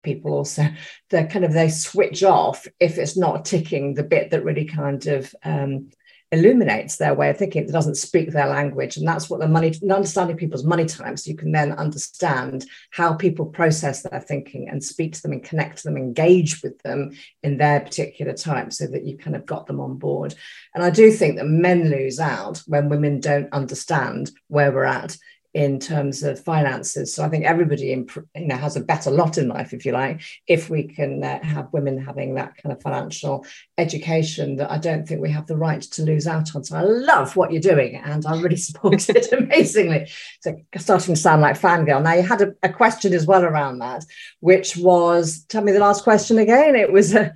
people 0.04 0.34
also 0.34 0.66
they 1.10 1.26
kind 1.26 1.44
of 1.44 1.52
they 1.52 1.70
switch 1.70 2.24
off 2.24 2.66
if 2.80 2.98
it's 2.98 3.18
not 3.18 3.44
ticking 3.44 3.94
the 3.94 4.04
bit 4.04 4.30
that 4.30 4.44
really 4.44 4.64
kind 4.64 5.06
of 5.08 5.34
um, 5.44 5.90
illuminates 6.32 6.98
their 6.98 7.14
way 7.14 7.30
of 7.30 7.38
thinking 7.38 7.66
that 7.66 7.72
doesn't 7.72 7.96
speak 7.96 8.32
their 8.32 8.48
language. 8.48 8.98
And 8.98 9.08
that's 9.08 9.30
what 9.30 9.40
the 9.40 9.48
money 9.48 9.74
understanding 9.90 10.36
people's 10.36 10.66
money 10.66 10.86
types 10.86 11.26
you 11.26 11.36
can 11.36 11.52
then 11.52 11.72
understand 11.72 12.66
how 12.92 13.14
people 13.14 13.46
process 13.46 14.02
their 14.02 14.20
thinking 14.20 14.68
and 14.68 14.84
speak 14.84 15.14
to 15.14 15.22
them 15.22 15.32
and 15.32 15.44
connect 15.44 15.78
to 15.78 15.84
them 15.86 15.98
engage 15.98 16.62
with 16.62 16.78
them 16.84 17.12
in 17.44 17.58
their 17.58 17.80
particular 17.80 18.34
type 18.34 18.74
so 18.74 18.88
that 18.88 19.06
you 19.06 19.18
kind 19.18 19.36
of 19.36 19.46
got 19.46 19.68
them 19.68 19.80
on 19.80 19.98
board. 19.98 20.36
And 20.76 20.84
i 20.84 20.90
do 20.90 21.12
think 21.12 21.38
that 21.38 21.46
men 21.48 21.90
lose 21.90 22.20
out 22.20 22.60
when 22.68 22.90
women 22.90 23.20
don't 23.20 23.52
understand 23.54 24.32
where 24.48 24.72
we're 24.72 24.84
at 24.84 25.18
in 25.58 25.80
terms 25.80 26.22
of 26.22 26.40
finances. 26.40 27.16
So 27.16 27.24
I 27.24 27.30
think 27.30 27.44
everybody 27.44 27.92
in, 27.92 28.08
you 28.36 28.46
know 28.46 28.58
has 28.58 28.76
a 28.76 28.80
better 28.80 29.10
lot 29.10 29.40
in 29.40 29.48
life, 29.48 29.74
if 29.74 29.88
you 29.88 29.92
like, 29.92 30.22
if 30.46 30.70
we 30.70 30.84
can 30.84 31.24
uh, 31.24 31.44
have 31.44 31.74
women 31.74 31.98
having 31.98 32.36
that 32.36 32.56
kind 32.62 32.72
of 32.72 32.80
financial 32.84 33.44
education 33.80 34.58
that 34.58 34.70
I 34.70 34.78
don't 34.78 35.08
think 35.08 35.20
we 35.20 35.32
have 35.32 35.48
the 35.48 35.58
right 35.58 35.82
to 35.82 36.04
lose 36.04 36.28
out 36.28 36.56
on. 36.56 36.64
So 36.64 36.78
I 36.78 36.82
love 36.82 37.36
what 37.36 37.52
you're 37.52 37.60
doing, 37.74 37.96
and 37.96 38.24
I 38.28 38.40
really 38.40 38.56
support 38.70 39.10
it 39.10 39.32
amazingly. 39.32 40.12
So 40.42 40.62
starting 40.78 41.16
to 41.16 41.20
sound 41.20 41.42
like 41.42 41.60
fangirl. 41.60 42.04
Now 42.04 42.14
you 42.14 42.22
had 42.22 42.44
a, 42.44 42.54
a, 42.62 42.70
question 42.70 43.12
as 43.16 43.26
well 43.26 43.44
around 43.44 43.80
that, 43.80 44.06
which 44.42 44.78
was 44.78 45.44
tell 45.50 45.64
me 45.64 45.72
the 45.72 45.80
last 45.80 46.04
question 46.04 46.38
again. 46.38 46.76
It 46.76 46.92
was 46.92 47.16
a 47.16 47.34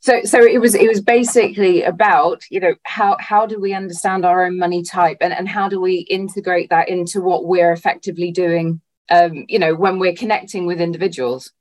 so 0.00 0.22
so 0.24 0.40
it 0.40 0.60
was 0.60 0.74
it 0.74 0.88
was 0.88 1.00
basically 1.00 1.82
about 1.82 2.42
you 2.50 2.60
know 2.60 2.74
how 2.84 3.16
how 3.20 3.46
do 3.46 3.60
we 3.60 3.74
understand 3.74 4.24
our 4.24 4.44
own 4.44 4.58
money 4.58 4.82
type 4.82 5.18
and 5.20 5.32
and 5.32 5.48
how 5.48 5.68
do 5.68 5.80
we 5.80 6.06
integrate 6.10 6.70
that 6.70 6.88
into 6.88 7.20
what 7.20 7.46
we're 7.46 7.72
effectively 7.72 8.30
doing 8.30 8.80
um 9.10 9.44
you 9.48 9.58
know 9.58 9.74
when 9.74 9.98
we're 9.98 10.14
connecting 10.14 10.66
with 10.66 10.80
individuals 10.80 11.52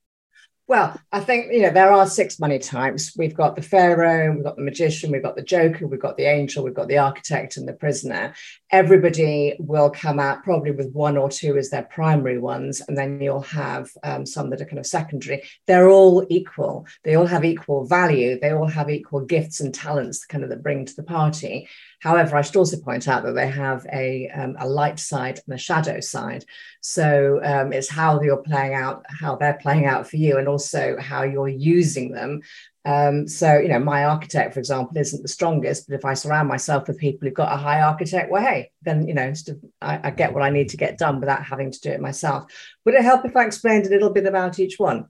well, 0.67 0.99
I 1.13 1.21
think 1.21 1.53
you 1.53 1.61
know 1.61 1.69
there 1.69 1.93
are 1.93 2.05
six 2.05 2.39
money 2.39 2.59
types. 2.59 3.15
We've 3.17 3.33
got 3.33 3.55
the 3.55 3.61
pharaoh, 3.61 4.33
we've 4.33 4.43
got 4.43 4.57
the 4.57 4.63
magician, 4.63 5.11
we've 5.11 5.23
got 5.23 5.37
the 5.37 5.41
joker, 5.41 5.87
we've 5.87 6.01
got 6.01 6.17
the 6.17 6.25
angel, 6.25 6.63
we've 6.63 6.73
got 6.73 6.89
the 6.89 6.97
architect, 6.97 7.55
and 7.55 7.65
the 7.65 7.73
prisoner. 7.73 8.33
Everybody 8.69 9.55
will 9.59 9.89
come 9.89 10.19
out 10.19 10.43
probably 10.43 10.71
with 10.71 10.91
one 10.91 11.15
or 11.15 11.29
two 11.29 11.57
as 11.57 11.69
their 11.69 11.83
primary 11.83 12.37
ones, 12.37 12.81
and 12.85 12.97
then 12.97 13.21
you'll 13.21 13.42
have 13.44 13.89
um, 14.03 14.25
some 14.25 14.49
that 14.49 14.59
are 14.59 14.65
kind 14.65 14.80
of 14.80 14.85
secondary. 14.85 15.42
They're 15.68 15.89
all 15.89 16.25
equal. 16.30 16.85
They 17.06 17.15
all 17.15 17.27
have 17.27 17.45
equal 17.45 17.85
value. 17.85 18.37
They 18.37 18.51
all 18.51 18.68
have 18.68 18.89
equal 18.89 19.21
gifts 19.21 19.61
and 19.61 19.73
talents, 19.73 20.25
kind 20.25 20.44
of 20.44 20.49
that 20.49 20.63
bring 20.63 20.83
to 20.83 20.95
the 20.95 21.03
party. 21.03 21.69
However, 21.99 22.35
I 22.35 22.42
should 22.42 22.56
also 22.56 22.80
point 22.80 23.07
out 23.07 23.23
that 23.23 23.33
they 23.33 23.47
have 23.47 23.85
a, 23.92 24.30
um, 24.30 24.56
a 24.59 24.68
light 24.68 24.99
side 24.99 25.39
and 25.45 25.56
a 25.56 25.57
shadow 25.57 25.99
side. 25.99 26.45
So 26.81 27.39
um, 27.44 27.73
it's 27.73 27.89
how 27.89 28.21
you're 28.21 28.44
playing 28.44 28.75
out, 28.75 29.06
how 29.09 29.35
they're 29.35 29.59
playing 29.61 29.85
out 29.85 30.09
for 30.09 30.18
you, 30.18 30.37
and 30.37 30.47
also 30.47 30.97
how 30.99 31.23
you're 31.23 31.47
using 31.47 32.11
them. 32.11 32.42
Um, 32.85 33.27
so, 33.27 33.57
you 33.57 33.68
know, 33.68 33.80
my 33.80 34.06
architect, 34.06 34.54
for 34.54 34.59
example, 34.59 34.97
isn't 34.97 35.21
the 35.21 35.27
strongest, 35.27 35.89
but 35.89 35.95
if 35.95 36.06
I 36.06 36.13
surround 36.13 36.47
myself 36.47 36.87
with 36.87 36.99
people 36.99 37.27
who've 37.27 37.35
got 37.35 37.51
a 37.51 37.57
high 37.57 37.81
architect, 37.81 38.31
well, 38.31 38.42
hey, 38.42 38.71
then, 38.83 39.07
you 39.07 39.13
know, 39.13 39.33
I, 39.81 39.99
I 40.06 40.11
get 40.11 40.33
what 40.33 40.44
I 40.44 40.51
need 40.51 40.69
to 40.69 40.77
get 40.77 40.97
done 40.97 41.19
without 41.19 41.44
having 41.44 41.71
to 41.71 41.80
do 41.81 41.89
it 41.89 41.99
myself. 41.99 42.45
Would 42.85 42.95
it 42.95 43.04
help 43.04 43.25
if 43.25 43.35
I 43.35 43.45
explained 43.45 43.87
a 43.87 43.89
little 43.89 44.11
bit 44.11 44.25
about 44.25 44.59
each 44.59 44.80
one? 44.80 45.07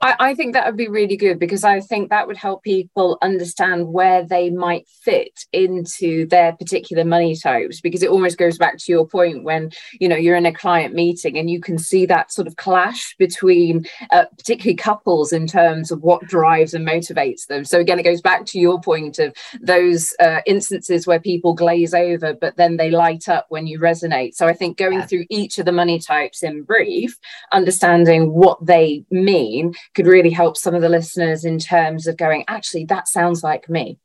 I, 0.00 0.16
I, 0.20 0.34
think 0.34 0.52
that 0.52 0.66
would 0.66 0.76
be 0.76 0.88
really 0.88 1.16
good 1.16 1.38
because 1.38 1.64
I 1.64 1.80
think 1.80 2.10
that 2.10 2.26
would 2.26 2.36
help 2.36 2.62
people 2.62 3.18
understand 3.22 3.88
where 3.88 4.24
they 4.24 4.50
might 4.50 4.88
fit 4.88 5.46
into 5.52 6.26
their 6.26 6.52
particular 6.52 7.04
money 7.04 7.36
types 7.36 7.80
because 7.80 8.02
it 8.02 8.10
almost 8.10 8.38
goes 8.38 8.58
back 8.58 8.78
to 8.78 8.92
your 8.92 9.06
point 9.06 9.44
when 9.44 9.70
you 10.00 10.08
know 10.08 10.16
you're 10.16 10.36
in 10.36 10.46
a 10.46 10.52
client 10.52 10.94
meeting 10.94 11.38
and 11.38 11.50
you 11.50 11.60
can 11.60 11.78
see 11.78 12.06
that 12.06 12.32
sort 12.32 12.46
of 12.46 12.56
clash 12.56 13.14
between 13.18 13.84
uh, 14.10 14.24
particularly 14.36 14.76
couples 14.76 15.32
in 15.32 15.46
terms 15.46 15.90
of 15.90 16.02
what 16.02 16.26
drives 16.26 16.74
and 16.74 16.86
motivates 16.86 17.46
them. 17.46 17.64
So 17.64 17.80
again, 17.80 17.98
it 17.98 18.04
goes 18.04 18.20
back 18.20 18.46
to 18.46 18.58
your 18.58 18.80
point 18.80 19.18
of 19.18 19.34
those 19.60 20.14
uh, 20.20 20.40
instances 20.46 21.06
where 21.06 21.20
people 21.20 21.54
glaze 21.54 21.94
over, 21.94 22.34
but 22.34 22.56
then 22.56 22.76
they 22.76 22.90
light 22.90 23.28
up 23.28 23.46
when 23.48 23.66
you 23.66 23.78
resonate. 23.78 24.34
So 24.34 24.46
I 24.46 24.52
think 24.52 24.78
going 24.78 25.00
yeah. 25.00 25.06
through 25.06 25.24
each 25.30 25.58
of 25.58 25.66
the 25.66 25.72
money 25.72 25.98
types 25.98 26.42
in 26.42 26.62
brief, 26.62 27.18
understanding 27.52 28.32
what 28.32 28.64
they 28.64 29.04
mean 29.10 29.63
could 29.94 30.06
really 30.06 30.30
help 30.30 30.56
some 30.56 30.74
of 30.74 30.82
the 30.82 30.88
listeners 30.88 31.44
in 31.44 31.58
terms 31.58 32.06
of 32.06 32.16
going, 32.16 32.44
actually, 32.48 32.84
that 32.86 33.08
sounds 33.08 33.42
like 33.42 33.68
me. 33.68 33.98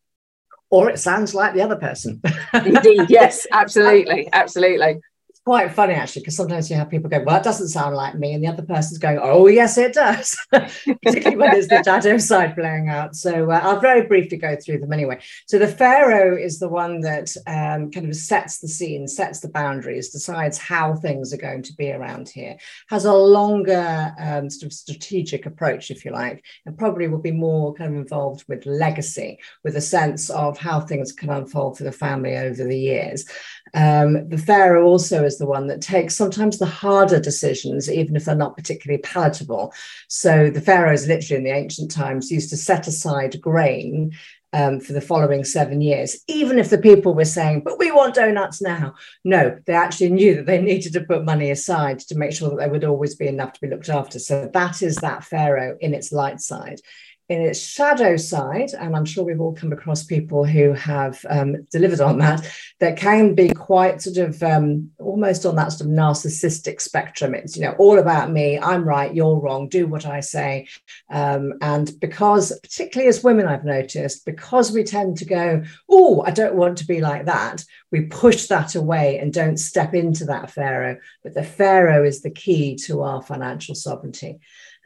Or 0.70 0.90
it 0.90 1.00
sounds 1.00 1.34
like 1.34 1.54
the 1.54 1.64
other 1.64 1.76
person. 1.76 2.22
Indeed, 2.54 3.10
yes, 3.10 3.48
absolutely, 3.52 4.30
absolutely 4.32 5.02
quite 5.50 5.72
funny 5.72 5.96
actually, 5.96 6.22
because 6.22 6.36
sometimes 6.36 6.70
you 6.70 6.76
have 6.76 6.92
people 6.92 7.10
go, 7.10 7.24
Well, 7.26 7.34
that 7.34 7.44
doesn't 7.44 7.70
sound 7.70 7.96
like 7.96 8.14
me. 8.14 8.36
And 8.36 8.44
the 8.44 8.50
other 8.50 8.62
person's 8.62 9.00
going, 9.00 9.18
Oh, 9.20 9.48
yes, 9.48 9.80
it 9.80 9.94
does. 9.94 10.38
Particularly 10.52 11.38
when 11.38 11.56
it's 11.56 11.68
the 11.68 11.82
shadow 11.86 12.20
side 12.20 12.54
playing 12.54 12.88
out. 12.88 13.16
So 13.16 13.50
uh, 13.50 13.60
I'll 13.64 13.80
very 13.80 14.06
briefly 14.06 14.38
go 14.38 14.56
through 14.56 14.78
them 14.78 14.94
anyway. 14.94 15.20
So 15.48 15.58
the 15.58 15.68
Pharaoh 15.68 16.38
is 16.38 16.60
the 16.60 16.70
one 16.70 17.00
that 17.00 17.36
um, 17.48 17.90
kind 17.90 18.08
of 18.08 18.16
sets 18.16 18.60
the 18.60 18.68
scene, 18.68 19.08
sets 19.08 19.40
the 19.40 19.50
boundaries, 19.50 20.12
decides 20.12 20.60
how 20.60 20.94
things 20.94 21.34
are 21.34 21.38
going 21.38 21.64
to 21.64 21.74
be 21.74 21.92
around 21.92 22.30
here, 22.30 22.56
has 22.90 23.06
a 23.06 23.14
longer 23.14 24.14
um, 24.20 24.52
sort 24.52 24.72
of 24.72 24.74
strategic 24.74 25.48
approach, 25.48 25.90
if 25.90 26.06
you 26.06 26.12
like, 26.12 26.46
and 26.68 26.78
probably 26.78 27.08
will 27.08 27.18
be 27.18 27.32
more 27.32 27.74
kind 27.74 27.96
of 27.96 28.00
involved 28.00 28.46
with 28.48 28.68
legacy, 28.68 29.40
with 29.64 29.76
a 29.78 29.82
sense 29.82 30.30
of 30.30 30.60
how 30.60 30.80
things 30.80 31.12
can 31.12 31.32
unfold 31.32 31.76
for 31.76 31.86
the 31.86 31.92
family 31.92 32.38
over 32.38 32.64
the 32.64 32.80
years. 32.80 33.26
Um, 33.74 34.28
the 34.30 34.38
Pharaoh 34.38 34.86
also 34.86 35.24
is 35.24 35.38
the 35.38 35.46
one 35.46 35.68
that 35.68 35.82
takes 35.82 36.16
sometimes 36.16 36.58
the 36.58 36.66
harder 36.66 37.20
decisions, 37.20 37.92
even 37.92 38.16
if 38.16 38.26
they're 38.26 38.36
not 38.36 38.58
particularly 38.58 39.02
palatable. 39.02 39.74
So 40.08 40.50
the 40.50 40.62
pharaohs, 40.62 41.08
literally 41.08 41.38
in 41.38 41.44
the 41.44 41.58
ancient 41.58 41.92
times, 41.92 42.32
used 42.32 42.50
to 42.50 42.58
set 42.58 42.88
aside 42.88 43.40
grain 43.42 44.14
um, 44.54 44.80
for 44.80 44.94
the 44.94 45.02
following 45.02 45.44
seven 45.44 45.82
years, 45.82 46.24
even 46.28 46.58
if 46.58 46.70
the 46.70 46.78
people 46.78 47.14
were 47.14 47.26
saying, 47.26 47.62
but 47.62 47.78
we 47.78 47.92
want 47.92 48.16
donuts 48.16 48.62
now. 48.62 48.96
No, 49.24 49.58
they 49.66 49.74
actually 49.74 50.10
knew 50.10 50.36
that 50.36 50.46
they 50.46 50.62
needed 50.62 50.94
to 50.94 51.04
put 51.04 51.26
money 51.26 51.52
aside 51.52 52.00
to 52.00 52.18
make 52.18 52.34
sure 52.34 52.50
that 52.50 52.58
there 52.58 52.70
would 52.70 52.84
always 52.84 53.16
be 53.16 53.28
enough 53.28 53.54
to 53.54 53.62
be 53.62 53.70
looked 53.70 53.90
after. 53.90 54.20
So 54.20 54.50
that 54.54 54.82
is 54.82 54.96
that 54.98 55.24
pharaoh 55.24 55.78
in 55.80 55.94
its 55.94 56.12
light 56.12 56.42
side 56.42 56.82
in 57.30 57.42
its 57.42 57.60
shadow 57.60 58.18
side, 58.18 58.72
and 58.74 58.96
I'm 58.96 59.06
sure 59.06 59.24
we've 59.24 59.40
all 59.40 59.54
come 59.54 59.72
across 59.72 60.04
people 60.04 60.44
who 60.44 60.74
have 60.74 61.24
um, 61.30 61.68
delivered 61.72 62.02
on 62.02 62.18
that, 62.18 62.50
that 62.80 62.98
can 62.98 63.36
be 63.36 63.50
quite 63.50 64.02
sort 64.02 64.18
of 64.18 64.42
um, 64.42 64.90
almost 64.98 65.46
on 65.46 65.56
that 65.58 65.72
sort 65.72 65.90
of 65.90 65.96
narcissistic 65.96 66.82
spectrum. 66.82 67.36
It's, 67.36 67.56
you 67.56 67.62
know, 67.62 67.76
all 67.78 68.00
about 68.00 68.32
me, 68.32 68.58
I'm 68.58 68.84
right, 68.84 69.14
you're 69.14 69.40
wrong, 69.40 69.70
do 69.70 69.86
what 69.86 70.08
I 70.08 70.22
say. 70.22 70.68
Um, 71.12 71.54
and 71.62 71.92
because, 72.00 72.58
particularly 72.62 73.10
as 73.10 73.24
women, 73.24 73.46
I've 73.46 73.64
noticed, 73.64 74.26
because 74.26 74.72
we 74.72 74.84
tend 74.84 75.18
to 75.18 75.26
go, 75.26 75.64
oh, 75.88 76.24
I 76.26 76.32
don't 76.32 76.56
want 76.56 76.80
to 76.80 76.88
be 76.88 77.00
like 77.00 77.26
that, 77.26 77.64
we 77.92 78.02
push 78.06 78.48
that 78.48 78.74
away 78.74 79.20
and 79.20 79.32
don't 79.32 79.58
step 79.58 79.94
into 79.94 80.26
that 80.26 80.50
Pharaoh. 80.50 80.98
But 81.24 81.36
the 81.36 81.44
Pharaoh 81.44 82.04
is 82.04 82.22
the 82.22 82.32
key 82.32 82.76
to 82.86 83.02
our 83.04 83.22
financial 83.22 83.76
sovereignty. 83.76 84.40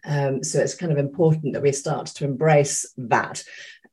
Um, 0.06 0.44
so 0.44 0.60
it's 0.60 0.76
kind 0.76 0.92
of 0.92 0.98
important 0.98 1.54
that 1.54 1.62
we 1.62 1.72
start 1.72 2.08
to 2.08 2.26
embrace 2.26 2.86
that. 2.98 3.44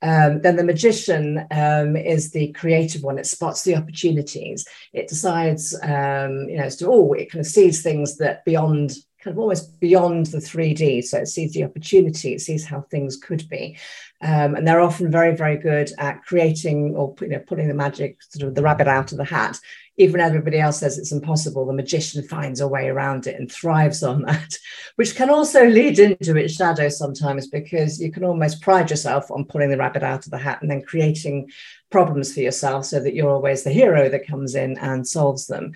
Um, 0.02 0.40
then 0.40 0.56
the 0.56 0.64
magician 0.64 1.46
um, 1.50 1.94
is 1.94 2.30
the 2.30 2.52
creative 2.52 3.02
one. 3.02 3.18
It 3.18 3.26
spots 3.26 3.64
the 3.64 3.76
opportunities. 3.76 4.66
It 4.92 5.08
decides, 5.08 5.74
um, 5.82 6.48
you 6.48 6.56
know, 6.56 6.68
to, 6.68 6.90
oh, 6.90 7.12
it 7.12 7.30
kind 7.30 7.40
of 7.40 7.46
sees 7.46 7.82
things 7.82 8.16
that 8.16 8.44
beyond, 8.44 8.92
kind 9.22 9.34
of 9.34 9.38
almost 9.38 9.78
beyond 9.80 10.26
the 10.26 10.38
3D. 10.38 11.04
So 11.04 11.18
it 11.18 11.26
sees 11.26 11.52
the 11.52 11.64
opportunity, 11.64 12.34
it 12.34 12.40
sees 12.40 12.64
how 12.64 12.82
things 12.82 13.16
could 13.16 13.48
be. 13.48 13.76
Um, 14.22 14.54
and 14.54 14.66
they're 14.66 14.80
often 14.80 15.10
very, 15.10 15.34
very 15.36 15.56
good 15.56 15.92
at 15.98 16.22
creating 16.22 16.94
or 16.96 17.14
you 17.20 17.28
know, 17.28 17.38
putting 17.40 17.68
the 17.68 17.74
magic, 17.74 18.22
sort 18.22 18.48
of 18.48 18.54
the 18.54 18.62
rabbit 18.62 18.88
out 18.88 19.12
of 19.12 19.18
the 19.18 19.24
hat 19.24 19.58
even 20.00 20.14
when 20.14 20.26
everybody 20.26 20.58
else 20.58 20.80
says 20.80 20.96
it's 20.96 21.12
impossible, 21.12 21.66
the 21.66 21.74
magician 21.74 22.22
finds 22.22 22.60
a 22.60 22.66
way 22.66 22.88
around 22.88 23.26
it 23.26 23.38
and 23.38 23.52
thrives 23.52 24.02
on 24.02 24.22
that, 24.22 24.56
which 24.96 25.14
can 25.14 25.28
also 25.28 25.66
lead 25.66 25.98
into 25.98 26.36
its 26.36 26.54
shadow 26.54 26.88
sometimes 26.88 27.46
because 27.48 28.00
you 28.00 28.10
can 28.10 28.24
almost 28.24 28.62
pride 28.62 28.88
yourself 28.88 29.30
on 29.30 29.44
pulling 29.44 29.68
the 29.68 29.76
rabbit 29.76 30.02
out 30.02 30.24
of 30.24 30.30
the 30.30 30.38
hat 30.38 30.62
and 30.62 30.70
then 30.70 30.80
creating 30.80 31.50
problems 31.90 32.32
for 32.32 32.40
yourself 32.40 32.86
so 32.86 32.98
that 32.98 33.14
you're 33.14 33.30
always 33.30 33.62
the 33.62 33.70
hero 33.70 34.08
that 34.08 34.26
comes 34.26 34.54
in 34.54 34.78
and 34.78 35.06
solves 35.06 35.46
them 35.48 35.72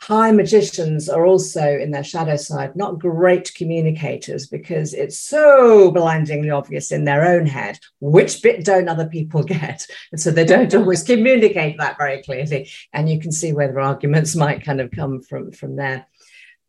high 0.00 0.30
magicians 0.30 1.08
are 1.08 1.26
also 1.26 1.78
in 1.78 1.90
their 1.90 2.04
shadow 2.04 2.36
side 2.36 2.76
not 2.76 2.98
great 2.98 3.52
communicators 3.54 4.46
because 4.46 4.92
it's 4.92 5.18
so 5.18 5.90
blindingly 5.90 6.50
obvious 6.50 6.92
in 6.92 7.04
their 7.04 7.24
own 7.24 7.46
head 7.46 7.78
which 8.00 8.42
bit 8.42 8.64
don't 8.64 8.88
other 8.88 9.06
people 9.06 9.42
get. 9.56 9.86
And 10.12 10.20
so 10.20 10.30
they 10.30 10.44
don't 10.44 10.74
always 10.74 11.02
communicate 11.12 11.78
that 11.78 11.98
very 11.98 12.22
clearly. 12.22 12.70
And 12.92 13.08
you 13.08 13.18
can 13.18 13.32
see 13.32 13.52
where 13.52 13.68
their 13.68 13.80
arguments 13.80 14.36
might 14.36 14.64
kind 14.64 14.80
of 14.80 14.90
come 14.90 15.22
from 15.22 15.52
from 15.52 15.76
there. 15.76 16.06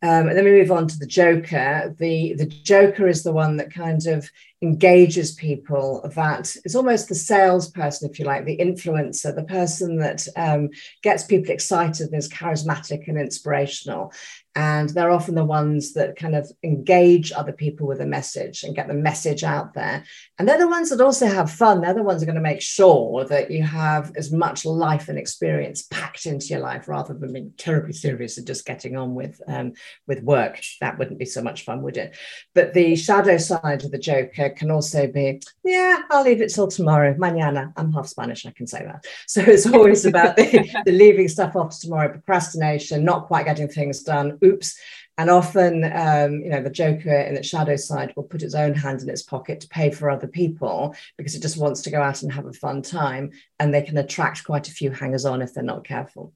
Um, 0.00 0.28
and 0.28 0.36
then 0.36 0.44
we 0.44 0.52
move 0.52 0.70
on 0.70 0.86
to 0.86 0.96
the 0.96 1.06
Joker. 1.06 1.94
The, 1.98 2.34
the 2.34 2.46
Joker 2.46 3.08
is 3.08 3.24
the 3.24 3.32
one 3.32 3.56
that 3.56 3.74
kind 3.74 4.06
of 4.06 4.30
engages 4.60 5.32
people, 5.32 6.08
that 6.14 6.54
is 6.64 6.74
almost 6.74 7.08
the 7.08 7.14
salesperson, 7.14 8.10
if 8.10 8.18
you 8.18 8.24
like, 8.24 8.44
the 8.44 8.56
influencer, 8.56 9.34
the 9.34 9.44
person 9.44 9.98
that 9.98 10.26
um, 10.36 10.70
gets 11.02 11.24
people 11.24 11.52
excited 11.52 12.08
and 12.08 12.18
is 12.18 12.28
charismatic 12.28 13.06
and 13.06 13.18
inspirational. 13.18 14.12
And 14.56 14.88
they're 14.88 15.12
often 15.12 15.36
the 15.36 15.44
ones 15.44 15.92
that 15.92 16.16
kind 16.16 16.34
of 16.34 16.50
engage 16.64 17.30
other 17.30 17.52
people 17.52 17.86
with 17.86 18.00
a 18.00 18.06
message 18.06 18.64
and 18.64 18.74
get 18.74 18.88
the 18.88 18.94
message 18.94 19.44
out 19.44 19.74
there. 19.74 20.02
And 20.36 20.48
they're 20.48 20.58
the 20.58 20.66
ones 20.66 20.90
that 20.90 21.00
also 21.00 21.28
have 21.28 21.52
fun. 21.52 21.80
They're 21.80 21.94
the 21.94 22.02
ones 22.02 22.20
that 22.20 22.24
are 22.28 22.32
going 22.32 22.42
to 22.42 22.50
make 22.50 22.60
sure 22.60 23.24
that 23.26 23.52
you 23.52 23.62
have 23.62 24.10
as 24.16 24.32
much 24.32 24.64
life 24.64 25.08
and 25.08 25.16
experience 25.16 25.82
packed 25.82 26.26
into 26.26 26.46
your 26.46 26.58
life 26.58 26.88
rather 26.88 27.14
than 27.14 27.32
being 27.32 27.52
terribly 27.56 27.92
serious 27.92 28.36
and 28.36 28.48
just 28.48 28.66
getting 28.66 28.96
on 28.96 29.14
with, 29.14 29.40
um, 29.46 29.74
with 30.08 30.24
work. 30.24 30.60
That 30.80 30.98
wouldn't 30.98 31.20
be 31.20 31.24
so 31.24 31.42
much 31.42 31.64
fun, 31.64 31.82
would 31.82 31.96
it? 31.96 32.16
But 32.52 32.74
the 32.74 32.96
shadow 32.96 33.36
side 33.36 33.84
of 33.84 33.92
the 33.92 33.98
Joker 33.98 34.47
can 34.56 34.70
also 34.70 35.06
be, 35.06 35.40
yeah, 35.64 36.02
I'll 36.10 36.24
leave 36.24 36.40
it 36.40 36.52
till 36.52 36.68
tomorrow. 36.68 37.14
Mañana. 37.14 37.72
I'm 37.76 37.92
half 37.92 38.06
Spanish, 38.06 38.46
I 38.46 38.50
can 38.50 38.66
say 38.66 38.84
that. 38.84 39.06
So 39.26 39.42
it's 39.42 39.66
always 39.66 40.04
about 40.06 40.36
the, 40.36 40.68
the 40.86 40.92
leaving 40.92 41.28
stuff 41.28 41.54
off 41.54 41.70
to 41.70 41.80
tomorrow, 41.80 42.10
procrastination, 42.10 43.04
not 43.04 43.26
quite 43.26 43.44
getting 43.44 43.68
things 43.68 44.02
done 44.02 44.38
oops. 44.42 44.78
And 45.18 45.30
often, 45.30 45.84
um, 45.84 46.40
you 46.42 46.48
know, 46.50 46.62
the 46.62 46.70
Joker 46.70 47.12
in 47.12 47.34
the 47.34 47.42
shadow 47.42 47.74
side 47.74 48.12
will 48.14 48.22
put 48.22 48.42
its 48.42 48.54
own 48.54 48.72
hand 48.74 49.02
in 49.02 49.10
its 49.10 49.22
pocket 49.22 49.60
to 49.60 49.68
pay 49.68 49.90
for 49.90 50.10
other 50.10 50.28
people 50.28 50.94
because 51.16 51.34
it 51.34 51.42
just 51.42 51.58
wants 51.58 51.82
to 51.82 51.90
go 51.90 52.00
out 52.00 52.22
and 52.22 52.32
have 52.32 52.46
a 52.46 52.52
fun 52.52 52.82
time. 52.82 53.32
And 53.58 53.74
they 53.74 53.82
can 53.82 53.98
attract 53.98 54.44
quite 54.44 54.68
a 54.68 54.72
few 54.72 54.92
hangers 54.92 55.24
on 55.24 55.42
if 55.42 55.52
they're 55.52 55.64
not 55.64 55.84
careful. 55.84 56.32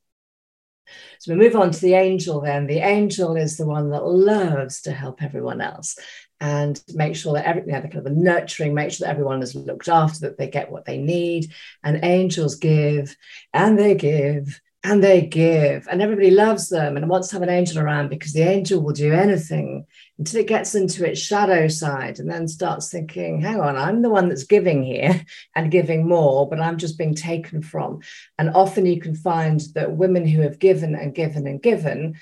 So 1.21 1.33
we 1.33 1.39
move 1.39 1.55
on 1.55 1.71
to 1.71 1.81
the 1.81 1.95
angel 1.95 2.41
then. 2.41 2.67
The 2.67 2.81
angel 2.81 3.37
is 3.37 3.57
the 3.57 3.67
one 3.67 3.91
that 3.91 4.05
loves 4.05 4.83
to 4.83 4.93
help 4.93 5.23
everyone 5.23 5.61
else 5.61 5.97
and 6.43 6.83
make 6.93 7.15
sure 7.15 7.35
that 7.35 7.47
every, 7.47 7.63
you 7.63 7.69
know, 7.69 7.81
the 7.81 7.87
kind 7.87 7.99
of 7.99 8.05
the 8.05 8.11
nurturing, 8.21 8.75
make 8.75 8.91
sure 8.91 9.07
that 9.07 9.13
everyone 9.13 9.41
is 9.43 9.55
looked 9.55 9.89
after, 9.89 10.19
that 10.23 10.39
they 10.39 10.49
get 10.49 10.73
what 10.73 10.85
they 10.85 10.99
need. 10.99 11.53
And 11.85 12.01
angels 12.03 12.57
give 12.57 13.17
and 13.55 13.79
they 13.79 13.95
give 13.95 14.61
and 14.83 15.05
they 15.05 15.21
give 15.21 15.87
and 15.89 16.03
everybody 16.03 16.33
loves 16.33 16.69
them 16.69 16.97
and 16.97 17.09
wants 17.09 17.29
to 17.29 17.37
have 17.37 17.43
an 17.43 17.49
angel 17.49 17.79
around 17.79 18.09
because 18.09 18.33
the 18.33 18.43
angel 18.43 18.81
will 18.81 18.93
do 18.93 19.13
anything 19.13 19.87
until 20.19 20.41
it 20.41 20.49
gets 20.49 20.75
into 20.75 21.09
its 21.09 21.21
shadow 21.21 21.69
side 21.69 22.19
and 22.19 22.29
then 22.29 22.49
starts 22.49 22.91
thinking 22.91 23.41
hang 23.41 23.61
on 23.61 23.77
i'm 23.77 24.03
the 24.03 24.11
one 24.11 24.29
that's 24.29 24.43
giving 24.43 24.83
here 24.83 25.25
and 25.55 25.71
giving 25.71 26.09
more 26.09 26.49
but 26.49 26.59
i'm 26.59 26.79
just 26.79 26.99
being 26.99 27.15
taken 27.15 27.63
from 27.63 28.01
and 28.41 28.51
often 28.57 28.85
you 28.85 29.01
can 29.01 29.15
find 29.15 29.61
that 29.77 29.93
women 29.93 30.27
who 30.27 30.41
have 30.41 30.59
given 30.59 30.97
and 30.97 31.15
given 31.15 31.47
and 31.47 31.63
given 31.63 32.17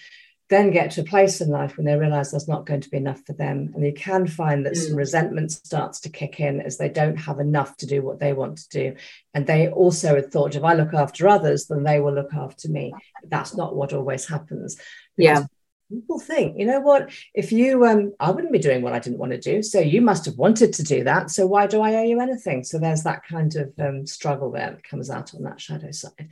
then 0.50 0.72
get 0.72 0.90
to 0.90 1.02
a 1.02 1.04
place 1.04 1.40
in 1.40 1.48
life 1.48 1.76
when 1.76 1.86
they 1.86 1.94
realize 1.94 2.30
there's 2.30 2.48
not 2.48 2.66
going 2.66 2.80
to 2.80 2.90
be 2.90 2.96
enough 2.96 3.22
for 3.24 3.32
them. 3.32 3.70
And 3.72 3.86
you 3.86 3.92
can 3.92 4.26
find 4.26 4.66
that 4.66 4.74
mm. 4.74 4.76
some 4.76 4.96
resentment 4.96 5.52
starts 5.52 6.00
to 6.00 6.08
kick 6.08 6.40
in 6.40 6.60
as 6.60 6.76
they 6.76 6.88
don't 6.88 7.16
have 7.16 7.38
enough 7.38 7.76
to 7.78 7.86
do 7.86 8.02
what 8.02 8.18
they 8.18 8.32
want 8.32 8.58
to 8.58 8.68
do. 8.68 8.96
And 9.32 9.46
they 9.46 9.68
also 9.68 10.16
had 10.16 10.32
thought, 10.32 10.56
if 10.56 10.64
I 10.64 10.74
look 10.74 10.92
after 10.92 11.28
others, 11.28 11.66
then 11.66 11.84
they 11.84 12.00
will 12.00 12.12
look 12.12 12.34
after 12.34 12.68
me. 12.68 12.92
That's 13.24 13.56
not 13.56 13.76
what 13.76 13.92
always 13.92 14.26
happens. 14.26 14.76
Yeah. 15.16 15.44
People 15.88 16.18
think, 16.20 16.58
you 16.58 16.66
know 16.66 16.80
what? 16.80 17.10
If 17.32 17.52
you, 17.52 17.84
um, 17.84 18.12
I 18.18 18.32
wouldn't 18.32 18.52
be 18.52 18.58
doing 18.58 18.82
what 18.82 18.92
I 18.92 18.98
didn't 18.98 19.18
want 19.18 19.32
to 19.32 19.38
do. 19.38 19.62
So 19.62 19.78
you 19.78 20.00
must 20.00 20.24
have 20.24 20.36
wanted 20.36 20.72
to 20.74 20.82
do 20.82 21.04
that. 21.04 21.30
So 21.30 21.46
why 21.46 21.68
do 21.68 21.80
I 21.80 21.94
owe 21.94 22.04
you 22.04 22.20
anything? 22.20 22.64
So 22.64 22.78
there's 22.78 23.04
that 23.04 23.24
kind 23.24 23.54
of 23.56 23.72
um, 23.78 24.06
struggle 24.06 24.50
there 24.50 24.70
that 24.70 24.84
comes 24.84 25.10
out 25.10 25.34
on 25.34 25.44
that 25.44 25.60
shadow 25.60 25.90
side. 25.92 26.30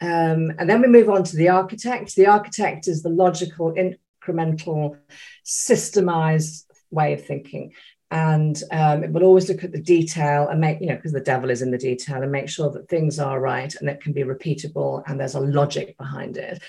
Um, 0.00 0.52
and 0.58 0.68
then 0.68 0.80
we 0.80 0.88
move 0.88 1.10
on 1.10 1.24
to 1.24 1.36
the 1.36 1.50
architect. 1.50 2.14
The 2.14 2.26
architect 2.26 2.88
is 2.88 3.02
the 3.02 3.10
logical, 3.10 3.74
incremental, 3.74 4.98
systemized 5.44 6.64
way 6.90 7.12
of 7.12 7.24
thinking. 7.24 7.72
And 8.10 8.60
um, 8.72 9.04
it 9.04 9.12
will 9.12 9.22
always 9.22 9.48
look 9.48 9.62
at 9.62 9.70
the 9.70 9.80
detail 9.80 10.48
and 10.48 10.60
make, 10.60 10.80
you 10.80 10.88
know, 10.88 10.96
because 10.96 11.12
the 11.12 11.20
devil 11.20 11.48
is 11.48 11.62
in 11.62 11.70
the 11.70 11.78
detail 11.78 12.22
and 12.22 12.32
make 12.32 12.48
sure 12.48 12.70
that 12.72 12.88
things 12.88 13.20
are 13.20 13.40
right 13.40 13.72
and 13.76 13.88
it 13.88 14.00
can 14.00 14.12
be 14.12 14.24
repeatable 14.24 15.04
and 15.06 15.20
there's 15.20 15.36
a 15.36 15.40
logic 15.40 15.96
behind 15.96 16.36
it. 16.36 16.60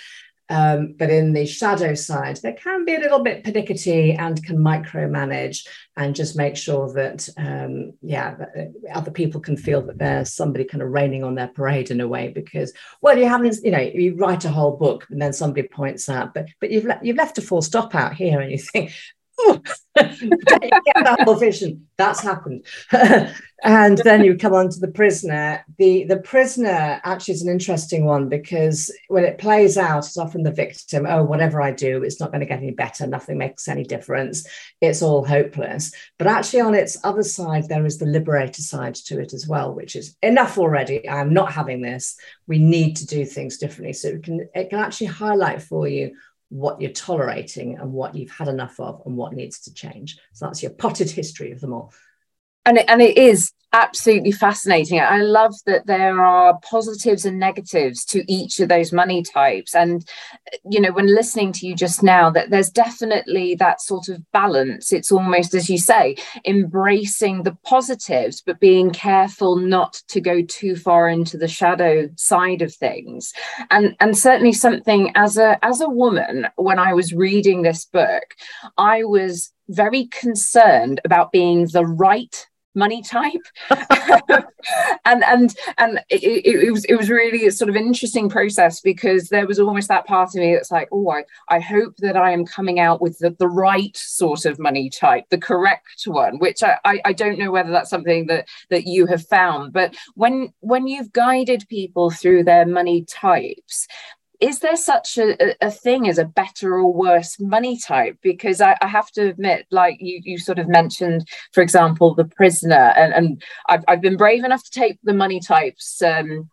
Um, 0.51 0.95
but 0.99 1.09
in 1.09 1.31
the 1.31 1.45
shadow 1.45 1.95
side, 1.95 2.39
they 2.43 2.51
can 2.51 2.83
be 2.83 2.93
a 2.93 2.99
little 2.99 3.23
bit 3.23 3.45
pernickety 3.45 4.11
and 4.11 4.43
can 4.43 4.57
micromanage 4.57 5.65
and 5.95 6.13
just 6.13 6.35
make 6.35 6.57
sure 6.57 6.91
that, 6.93 7.29
um, 7.37 7.93
yeah, 8.01 8.35
that 8.35 8.49
uh, 8.57 8.93
other 8.93 9.11
people 9.11 9.39
can 9.39 9.55
feel 9.55 9.81
that 9.83 9.97
there's 9.97 10.33
somebody 10.33 10.65
kind 10.65 10.81
of 10.81 10.89
raining 10.89 11.23
on 11.23 11.35
their 11.35 11.47
parade 11.47 11.89
in 11.89 12.01
a 12.01 12.07
way 12.07 12.27
because, 12.27 12.73
well, 13.01 13.17
you 13.17 13.29
haven't, 13.29 13.59
you 13.63 13.71
know, 13.71 13.79
you 13.79 14.17
write 14.17 14.43
a 14.43 14.49
whole 14.49 14.75
book 14.75 15.07
and 15.09 15.21
then 15.21 15.31
somebody 15.31 15.65
points 15.65 16.09
out, 16.09 16.33
but 16.33 16.47
but 16.59 16.69
you've 16.69 16.85
le- 16.85 16.99
you've 17.01 17.15
left 17.15 17.37
a 17.37 17.41
full 17.41 17.61
stop 17.61 17.95
out 17.95 18.13
here 18.13 18.41
and 18.41 18.51
you 18.51 18.57
think, 18.57 18.91
get 19.95 21.03
that 21.03 21.21
whole 21.23 21.35
vision. 21.35 21.87
That's 21.97 22.21
happened. 22.21 22.65
and 23.63 23.97
then 23.99 24.23
you 24.23 24.35
come 24.37 24.53
on 24.53 24.69
to 24.69 24.79
the 24.79 24.87
prisoner. 24.87 25.63
The 25.77 26.05
the 26.05 26.17
prisoner 26.17 26.99
actually 27.03 27.35
is 27.35 27.43
an 27.43 27.51
interesting 27.51 28.05
one 28.05 28.27
because 28.27 28.91
when 29.07 29.23
it 29.23 29.37
plays 29.37 29.77
out, 29.77 30.05
it's 30.05 30.17
often 30.17 30.43
the 30.43 30.51
victim, 30.51 31.05
oh, 31.07 31.23
whatever 31.23 31.61
I 31.61 31.71
do, 31.71 32.03
it's 32.03 32.19
not 32.19 32.31
going 32.31 32.39
to 32.39 32.45
get 32.45 32.59
any 32.59 32.71
better, 32.71 33.05
nothing 33.05 33.37
makes 33.37 33.67
any 33.67 33.83
difference, 33.83 34.47
it's 34.79 35.01
all 35.01 35.25
hopeless. 35.25 35.91
But 36.17 36.27
actually, 36.27 36.61
on 36.61 36.73
its 36.73 36.97
other 37.03 37.23
side, 37.23 37.67
there 37.67 37.85
is 37.85 37.97
the 37.97 38.05
liberator 38.05 38.61
side 38.61 38.95
to 38.95 39.19
it 39.19 39.33
as 39.33 39.47
well, 39.47 39.73
which 39.73 39.95
is 39.95 40.15
enough 40.21 40.57
already. 40.57 41.07
I'm 41.07 41.33
not 41.33 41.51
having 41.51 41.81
this. 41.81 42.17
We 42.47 42.57
need 42.57 42.95
to 42.97 43.05
do 43.05 43.25
things 43.25 43.57
differently. 43.57 43.93
So 43.93 44.09
it 44.09 44.23
can 44.23 44.47
it 44.55 44.69
can 44.69 44.79
actually 44.79 45.07
highlight 45.07 45.61
for 45.61 45.87
you 45.87 46.15
what 46.51 46.81
you're 46.81 46.91
tolerating 46.91 47.77
and 47.77 47.93
what 47.93 48.13
you've 48.13 48.29
had 48.29 48.49
enough 48.49 48.77
of 48.77 49.01
and 49.05 49.15
what 49.15 49.31
needs 49.31 49.61
to 49.61 49.73
change. 49.73 50.19
So 50.33 50.45
that's 50.45 50.61
your 50.61 50.73
potted 50.73 51.09
history 51.09 51.53
of 51.53 51.61
them 51.61 51.71
all. 51.71 51.93
And 52.65 52.77
it, 52.77 52.85
and 52.87 53.01
it 53.01 53.17
is 53.17 53.51
absolutely 53.73 54.31
fascinating. 54.31 54.99
I 54.99 55.21
love 55.21 55.53
that 55.65 55.87
there 55.87 56.21
are 56.21 56.59
positives 56.59 57.25
and 57.25 57.39
negatives 57.39 58.03
to 58.05 58.29
each 58.31 58.59
of 58.59 58.67
those 58.67 58.91
money 58.91 59.23
types. 59.23 59.73
And, 59.73 60.05
you 60.69 60.81
know, 60.81 60.91
when 60.91 61.07
listening 61.07 61.53
to 61.53 61.67
you 61.67 61.75
just 61.75 62.03
now, 62.03 62.29
that 62.31 62.49
there's 62.49 62.69
definitely 62.69 63.55
that 63.55 63.81
sort 63.81 64.09
of 64.09 64.29
balance. 64.33 64.91
It's 64.91 65.11
almost, 65.11 65.53
as 65.53 65.69
you 65.69 65.77
say, 65.77 66.17
embracing 66.45 67.43
the 67.43 67.57
positives, 67.63 68.41
but 68.41 68.59
being 68.59 68.91
careful 68.91 69.55
not 69.55 70.01
to 70.09 70.19
go 70.19 70.41
too 70.41 70.75
far 70.75 71.07
into 71.07 71.37
the 71.37 71.47
shadow 71.47 72.09
side 72.17 72.61
of 72.61 72.75
things. 72.75 73.31
And, 73.69 73.95
and 74.01 74.17
certainly 74.17 74.53
something 74.53 75.13
as 75.15 75.37
a 75.37 75.63
as 75.63 75.79
a 75.79 75.89
woman, 75.89 76.47
when 76.57 76.79
I 76.79 76.93
was 76.93 77.13
reading 77.13 77.61
this 77.61 77.85
book, 77.85 78.23
I 78.77 79.05
was 79.05 79.53
very 79.69 80.07
concerned 80.07 80.99
about 81.05 81.31
being 81.31 81.67
the 81.67 81.85
right 81.85 82.47
money 82.75 83.01
type. 83.01 83.41
And 85.05 85.23
and 85.23 85.55
and 85.77 85.99
it, 86.09 86.45
it, 86.45 86.71
was 86.71 86.85
it 86.85 86.95
was 86.95 87.09
really 87.09 87.47
a 87.47 87.51
sort 87.51 87.69
of 87.69 87.75
interesting 87.75 88.29
process 88.29 88.79
because 88.79 89.29
there 89.29 89.47
was 89.47 89.59
almost 89.59 89.87
that 89.87 90.05
part 90.05 90.29
of 90.29 90.35
me 90.35 90.53
that's 90.53 90.71
like 90.71 90.87
oh 90.91 91.09
I, 91.09 91.23
I 91.49 91.59
hope 91.59 91.97
that 91.97 92.15
I 92.15 92.31
am 92.31 92.45
coming 92.45 92.79
out 92.79 93.01
with 93.01 93.17
the, 93.19 93.31
the 93.31 93.47
right 93.47 93.95
sort 93.97 94.45
of 94.45 94.59
money 94.59 94.89
type 94.89 95.25
the 95.29 95.37
correct 95.37 96.03
one 96.05 96.37
which 96.39 96.63
I, 96.63 96.77
I, 96.85 97.01
I 97.05 97.13
don't 97.13 97.39
know 97.39 97.51
whether 97.51 97.71
that's 97.71 97.89
something 97.89 98.27
that 98.27 98.47
that 98.69 98.85
you 98.85 99.07
have 99.07 99.25
found 99.25 99.73
but 99.73 99.95
when 100.13 100.53
when 100.59 100.87
you've 100.87 101.11
guided 101.11 101.67
people 101.67 102.11
through 102.11 102.43
their 102.43 102.65
money 102.65 103.03
types 103.05 103.87
is 104.41 104.59
there 104.59 104.75
such 104.75 105.19
a, 105.19 105.55
a 105.65 105.69
thing 105.69 106.09
as 106.09 106.17
a 106.17 106.25
better 106.25 106.73
or 106.73 106.91
worse 106.91 107.39
money 107.39 107.77
type? 107.77 108.17
Because 108.23 108.59
I, 108.59 108.75
I, 108.81 108.87
have 108.87 109.11
to 109.11 109.29
admit, 109.29 109.67
like 109.69 109.97
you, 109.99 110.19
you 110.23 110.39
sort 110.39 110.57
of 110.57 110.67
mentioned, 110.67 111.27
for 111.53 111.61
example, 111.61 112.15
the 112.15 112.25
prisoner, 112.25 112.91
and, 112.97 113.13
and 113.13 113.43
I've, 113.69 113.83
I've 113.87 114.01
been 114.01 114.17
brave 114.17 114.43
enough 114.43 114.63
to 114.63 114.71
take 114.71 114.97
the 115.03 115.13
money 115.13 115.39
types. 115.39 116.01
Um, 116.01 116.49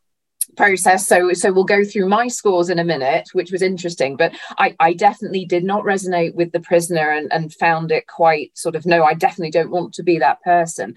process 0.57 1.07
so 1.07 1.35
so 1.35 1.52
we'll 1.52 1.62
go 1.62 1.85
through 1.85 2.09
my 2.09 2.26
scores 2.26 2.71
in 2.71 2.78
a 2.78 2.85
minute 2.85 3.28
which 3.35 3.52
was 3.52 3.61
interesting 3.61 4.16
but 4.16 4.33
i 4.57 4.75
i 4.80 4.95
definitely 4.95 5.45
did 5.45 5.62
not 5.62 5.85
resonate 5.85 6.35
with 6.35 6.50
the 6.52 6.61
prisoner 6.61 7.11
and, 7.11 7.30
and 7.35 7.52
found 7.52 7.92
it 7.92 8.07
quite 8.07 8.50
sort 8.57 8.75
of 8.75 8.87
no 8.87 9.04
i 9.04 9.12
definitely 9.12 9.50
don't 9.50 9.71
want 9.71 9.92
to 9.92 10.02
be 10.02 10.18
that 10.18 10.42
person 10.42 10.95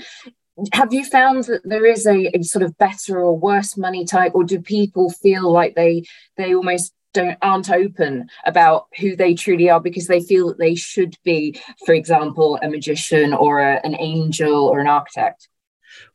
have 0.74 0.94
you 0.94 1.06
found 1.06 1.46
that 1.46 1.62
there 1.64 1.86
is 1.86 2.06
a, 2.06 2.28
a, 2.36 2.44
sort 2.44 2.64
of 2.64 2.78
better 2.78 3.20
or 3.20 3.38
worse 3.38 3.78
money 3.78 4.06
type 4.06 4.34
or 4.36 4.44
do 4.44 4.60
people 4.60 5.10
feel 5.10 5.52
like 5.52 5.76
they 5.76 6.04
they 6.38 6.54
almost 6.54 6.94
don't 7.14 7.38
aren't 7.42 7.70
open 7.70 8.28
about 8.46 8.88
who 9.00 9.16
they 9.16 9.34
truly 9.34 9.70
are 9.70 9.82
because 9.82 10.08
they 10.08 10.22
feel 10.22 10.48
that 10.48 10.58
they 10.58 10.76
should 10.76 11.16
be 11.24 11.60
for 11.86 11.94
example 11.94 12.58
a 12.62 12.70
magician 12.70 13.34
or 13.34 13.60
a, 13.60 13.80
an 13.84 13.96
angel 14.00 14.66
or 14.68 14.80
an 14.80 14.88
architect 14.88 15.50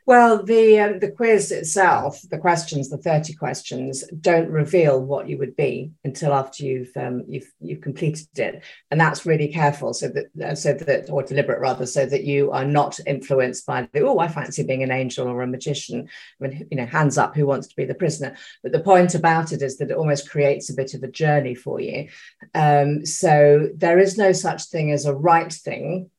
well, 0.07 0.40
the 0.43 0.78
um, 0.78 0.99
the 1.00 1.11
quiz 1.11 1.50
itself, 1.50 2.21
the 2.31 2.38
questions, 2.38 2.88
the 2.88 2.97
thirty 2.97 3.35
questions, 3.35 4.05
don't 4.21 4.49
reveal 4.49 5.02
what 5.02 5.28
you 5.28 5.37
would 5.38 5.57
be 5.57 5.90
until 6.05 6.33
after 6.33 6.62
you've 6.64 6.97
um, 6.97 7.25
you've 7.26 7.52
you've 7.61 7.81
completed 7.81 8.28
it, 8.38 8.62
and 8.93 9.00
that's 9.00 9.26
really 9.26 9.49
careful, 9.49 9.93
so 9.93 10.09
that 10.09 10.26
uh, 10.45 10.55
so 10.55 10.75
that 10.75 11.11
or 11.11 11.25
deliberate 11.25 11.59
rather, 11.59 11.87
so 11.87 12.07
that 12.07 12.23
you 12.23 12.52
are 12.52 12.64
not 12.64 13.00
influenced 13.05 13.66
by 13.66 13.88
the 13.93 14.02
oh, 14.02 14.21
I 14.21 14.28
fancy 14.28 14.62
being 14.62 14.85
an 14.85 14.93
angel 14.93 15.26
or 15.26 15.43
a 15.43 15.47
magician. 15.47 16.09
I 16.40 16.47
mean, 16.47 16.69
you 16.71 16.76
know, 16.76 16.87
hands 16.87 17.19
up, 17.19 17.35
who 17.35 17.45
wants 17.45 17.66
to 17.66 17.76
be 17.76 17.85
the 17.85 17.95
prisoner? 17.95 18.37
But 18.62 18.71
the 18.71 18.81
point 18.81 19.16
about 19.16 19.50
it 19.50 19.61
is 19.61 19.78
that 19.78 19.90
it 19.90 19.97
almost 19.97 20.31
creates 20.31 20.71
a 20.71 20.75
bit 20.75 20.95
of 20.95 21.02
a 21.02 21.11
journey 21.11 21.57
for 21.57 21.81
you. 21.81 22.09
Um, 22.55 23.05
so 23.05 23.71
there 23.75 23.99
is 23.99 24.16
no 24.16 24.31
such 24.31 24.66
thing 24.66 24.93
as 24.93 25.05
a 25.05 25.14
right 25.14 25.52
thing 25.52 26.11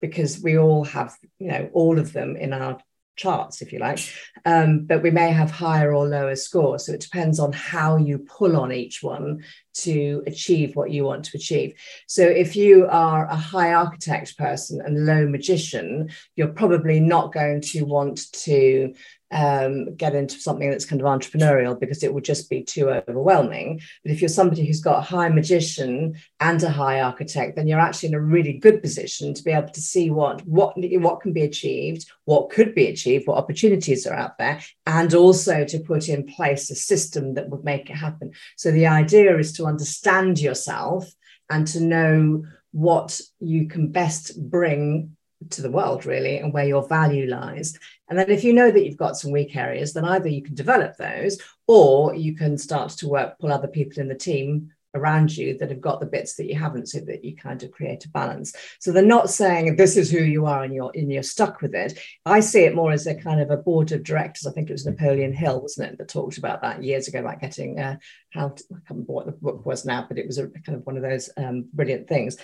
because 0.00 0.40
we 0.42 0.58
all 0.58 0.84
have, 0.84 1.16
you 1.38 1.48
know, 1.48 1.70
all 1.72 1.98
of 1.98 2.12
them 2.12 2.36
in 2.36 2.52
our 2.52 2.78
charts, 3.16 3.62
if 3.62 3.72
you 3.72 3.78
like, 3.78 3.98
um, 4.44 4.84
but 4.84 5.02
we 5.02 5.10
may 5.10 5.30
have 5.30 5.50
higher 5.50 5.94
or 5.94 6.06
lower 6.06 6.36
scores. 6.36 6.86
So 6.86 6.92
it 6.92 7.00
depends 7.00 7.40
on 7.40 7.52
how 7.52 7.96
you 7.96 8.18
pull 8.18 8.56
on 8.56 8.72
each 8.72 9.02
one 9.02 9.42
to 9.74 10.22
achieve 10.26 10.74
what 10.74 10.90
you 10.90 11.04
want 11.04 11.24
to 11.24 11.36
achieve. 11.36 11.74
So 12.06 12.22
if 12.22 12.56
you 12.56 12.86
are 12.88 13.26
a 13.26 13.36
high 13.36 13.74
architect 13.74 14.38
person 14.38 14.80
and 14.80 15.06
low 15.06 15.26
magician, 15.26 16.10
you're 16.34 16.48
probably 16.48 17.00
not 17.00 17.32
going 17.32 17.60
to 17.62 17.84
want 17.84 18.32
to 18.44 18.94
um, 19.32 19.94
get 19.96 20.14
into 20.14 20.38
something 20.38 20.70
that's 20.70 20.84
kind 20.84 21.00
of 21.00 21.06
entrepreneurial 21.06 21.78
because 21.78 22.02
it 22.02 22.14
would 22.14 22.24
just 22.24 22.48
be 22.48 22.62
too 22.62 22.90
overwhelming. 22.90 23.80
But 24.04 24.12
if 24.12 24.20
you're 24.20 24.28
somebody 24.28 24.64
who's 24.64 24.80
got 24.80 24.98
a 24.98 25.02
high 25.02 25.28
magician 25.28 26.14
and 26.40 26.62
a 26.62 26.70
high 26.70 27.00
architect, 27.00 27.56
then 27.56 27.66
you're 27.66 27.80
actually 27.80 28.10
in 28.10 28.14
a 28.14 28.20
really 28.20 28.52
good 28.52 28.82
position 28.82 29.34
to 29.34 29.42
be 29.42 29.50
able 29.50 29.70
to 29.70 29.80
see 29.80 30.10
what 30.10 30.46
what 30.46 30.74
what 30.76 31.20
can 31.20 31.32
be 31.32 31.42
achieved, 31.42 32.10
what 32.24 32.50
could 32.50 32.74
be 32.74 32.86
achieved, 32.86 33.26
what 33.26 33.38
opportunities 33.38 34.06
are 34.06 34.14
out 34.14 34.38
there, 34.38 34.60
and 34.86 35.12
also 35.14 35.64
to 35.64 35.80
put 35.80 36.08
in 36.08 36.26
place 36.26 36.70
a 36.70 36.76
system 36.76 37.34
that 37.34 37.48
would 37.48 37.64
make 37.64 37.90
it 37.90 37.96
happen. 37.96 38.32
So 38.56 38.70
the 38.70 38.86
idea 38.86 39.36
is 39.38 39.52
to 39.54 39.66
understand 39.66 40.38
yourself 40.38 41.10
and 41.50 41.66
to 41.68 41.80
know 41.80 42.44
what 42.72 43.20
you 43.40 43.68
can 43.68 43.90
best 43.90 44.38
bring 44.50 45.16
to 45.50 45.62
the 45.62 45.70
world 45.70 46.06
really 46.06 46.38
and 46.38 46.52
where 46.52 46.66
your 46.66 46.86
value 46.86 47.28
lies. 47.28 47.78
And 48.08 48.18
then 48.18 48.30
if 48.30 48.44
you 48.44 48.52
know 48.52 48.70
that 48.70 48.84
you've 48.84 48.96
got 48.96 49.16
some 49.16 49.32
weak 49.32 49.54
areas 49.56 49.92
then 49.92 50.04
either 50.04 50.28
you 50.28 50.42
can 50.42 50.54
develop 50.54 50.96
those 50.96 51.38
or 51.66 52.14
you 52.14 52.34
can 52.34 52.56
start 52.58 52.90
to 52.90 53.08
work 53.08 53.38
pull 53.38 53.52
other 53.52 53.68
people 53.68 54.00
in 54.00 54.08
the 54.08 54.14
team 54.14 54.70
around 54.96 55.36
you 55.36 55.56
that 55.58 55.70
have 55.70 55.80
got 55.80 56.00
the 56.00 56.06
bits 56.06 56.34
that 56.36 56.46
you 56.46 56.58
haven't 56.58 56.88
so 56.88 56.98
that 57.00 57.24
you 57.24 57.36
kind 57.36 57.62
of 57.62 57.70
create 57.70 58.04
a 58.04 58.08
balance. 58.08 58.54
So 58.80 58.90
they're 58.90 59.04
not 59.04 59.30
saying 59.30 59.76
this 59.76 59.96
is 59.96 60.10
who 60.10 60.22
you 60.22 60.46
are 60.46 60.64
and 60.64 60.74
you're 60.74 60.90
and 60.94 61.12
you're 61.12 61.22
stuck 61.22 61.60
with 61.60 61.74
it. 61.74 61.98
I 62.24 62.40
see 62.40 62.64
it 62.64 62.74
more 62.74 62.92
as 62.92 63.06
a 63.06 63.14
kind 63.14 63.40
of 63.40 63.50
a 63.50 63.56
board 63.56 63.92
of 63.92 64.02
directors. 64.02 64.46
I 64.46 64.52
think 64.52 64.70
it 64.70 64.72
was 64.72 64.86
napoleon 64.86 65.32
hill 65.32 65.60
wasn't 65.60 65.92
it 65.92 65.98
that 65.98 66.08
talked 66.08 66.38
about 66.38 66.62
that 66.62 66.82
years 66.82 67.06
ago 67.08 67.20
about 67.20 67.40
getting 67.40 67.78
uh, 67.78 67.96
how 68.30 68.48
to, 68.50 68.64
i 68.70 68.74
can't 68.74 68.90
remember 68.90 69.12
what 69.12 69.26
the 69.26 69.32
book 69.32 69.64
was 69.64 69.84
now 69.84 70.04
but 70.06 70.18
it 70.18 70.26
was 70.26 70.38
a 70.38 70.48
kind 70.48 70.76
of 70.76 70.86
one 70.86 70.96
of 70.96 71.02
those 71.02 71.30
um, 71.36 71.66
brilliant 71.72 72.08
things 72.08 72.36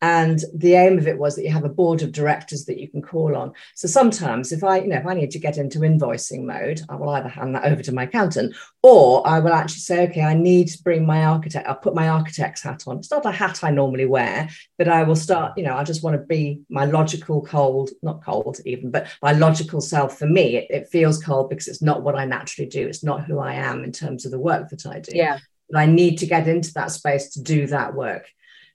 and 0.00 0.40
the 0.54 0.74
aim 0.74 0.98
of 0.98 1.06
it 1.08 1.18
was 1.18 1.36
that 1.36 1.42
you 1.42 1.50
have 1.50 1.64
a 1.64 1.68
board 1.68 2.02
of 2.02 2.12
directors 2.12 2.64
that 2.66 2.78
you 2.78 2.88
can 2.88 3.02
call 3.02 3.36
on. 3.36 3.52
So 3.74 3.88
sometimes 3.88 4.52
if 4.52 4.62
i 4.62 4.78
you 4.78 4.88
know 4.88 4.96
if 4.96 5.06
i 5.06 5.14
need 5.14 5.30
to 5.30 5.38
get 5.38 5.58
into 5.58 5.80
invoicing 5.80 6.44
mode 6.44 6.80
i 6.88 6.94
will 6.94 7.08
either 7.10 7.28
hand 7.28 7.54
that 7.54 7.64
over 7.64 7.82
to 7.82 7.92
my 7.92 8.04
accountant 8.04 8.54
or 8.82 9.26
i 9.26 9.38
will 9.38 9.52
actually 9.52 9.80
say 9.80 10.04
okay 10.04 10.22
i 10.22 10.34
need 10.34 10.68
to 10.68 10.82
bring 10.82 11.06
my 11.06 11.24
architect 11.24 11.66
i'll 11.68 11.74
put 11.74 11.94
my 11.94 12.08
architect's 12.08 12.62
hat 12.62 12.84
on. 12.86 12.98
It's 12.98 13.10
not 13.10 13.26
a 13.26 13.30
hat 13.30 13.64
i 13.64 13.70
normally 13.70 14.06
wear 14.06 14.48
but 14.76 14.88
i 14.88 15.02
will 15.02 15.16
start 15.16 15.56
you 15.56 15.64
know 15.64 15.76
i 15.76 15.84
just 15.84 16.02
want 16.02 16.14
to 16.14 16.26
be 16.26 16.60
my 16.68 16.84
logical 16.84 17.42
cold 17.42 17.90
not 18.02 18.24
cold 18.24 18.58
even 18.64 18.90
but 18.90 19.08
my 19.22 19.32
logical 19.32 19.80
self. 19.80 20.18
For 20.18 20.26
me 20.26 20.56
it, 20.56 20.66
it 20.70 20.88
feels 20.88 21.22
cold 21.22 21.50
because 21.50 21.68
it's 21.68 21.82
not 21.82 22.02
what 22.02 22.14
i 22.14 22.24
naturally 22.24 22.68
do. 22.68 22.86
It's 22.86 23.04
not 23.04 23.24
who 23.24 23.38
i 23.38 23.54
am 23.54 23.84
in 23.84 23.92
terms 23.92 24.24
of 24.24 24.30
the 24.30 24.38
work 24.38 24.68
that 24.70 24.86
i 24.86 25.00
do. 25.00 25.12
Yeah. 25.14 25.38
But 25.70 25.80
i 25.80 25.86
need 25.86 26.18
to 26.18 26.26
get 26.26 26.48
into 26.48 26.72
that 26.74 26.90
space 26.90 27.30
to 27.30 27.42
do 27.42 27.66
that 27.68 27.94
work 27.94 28.26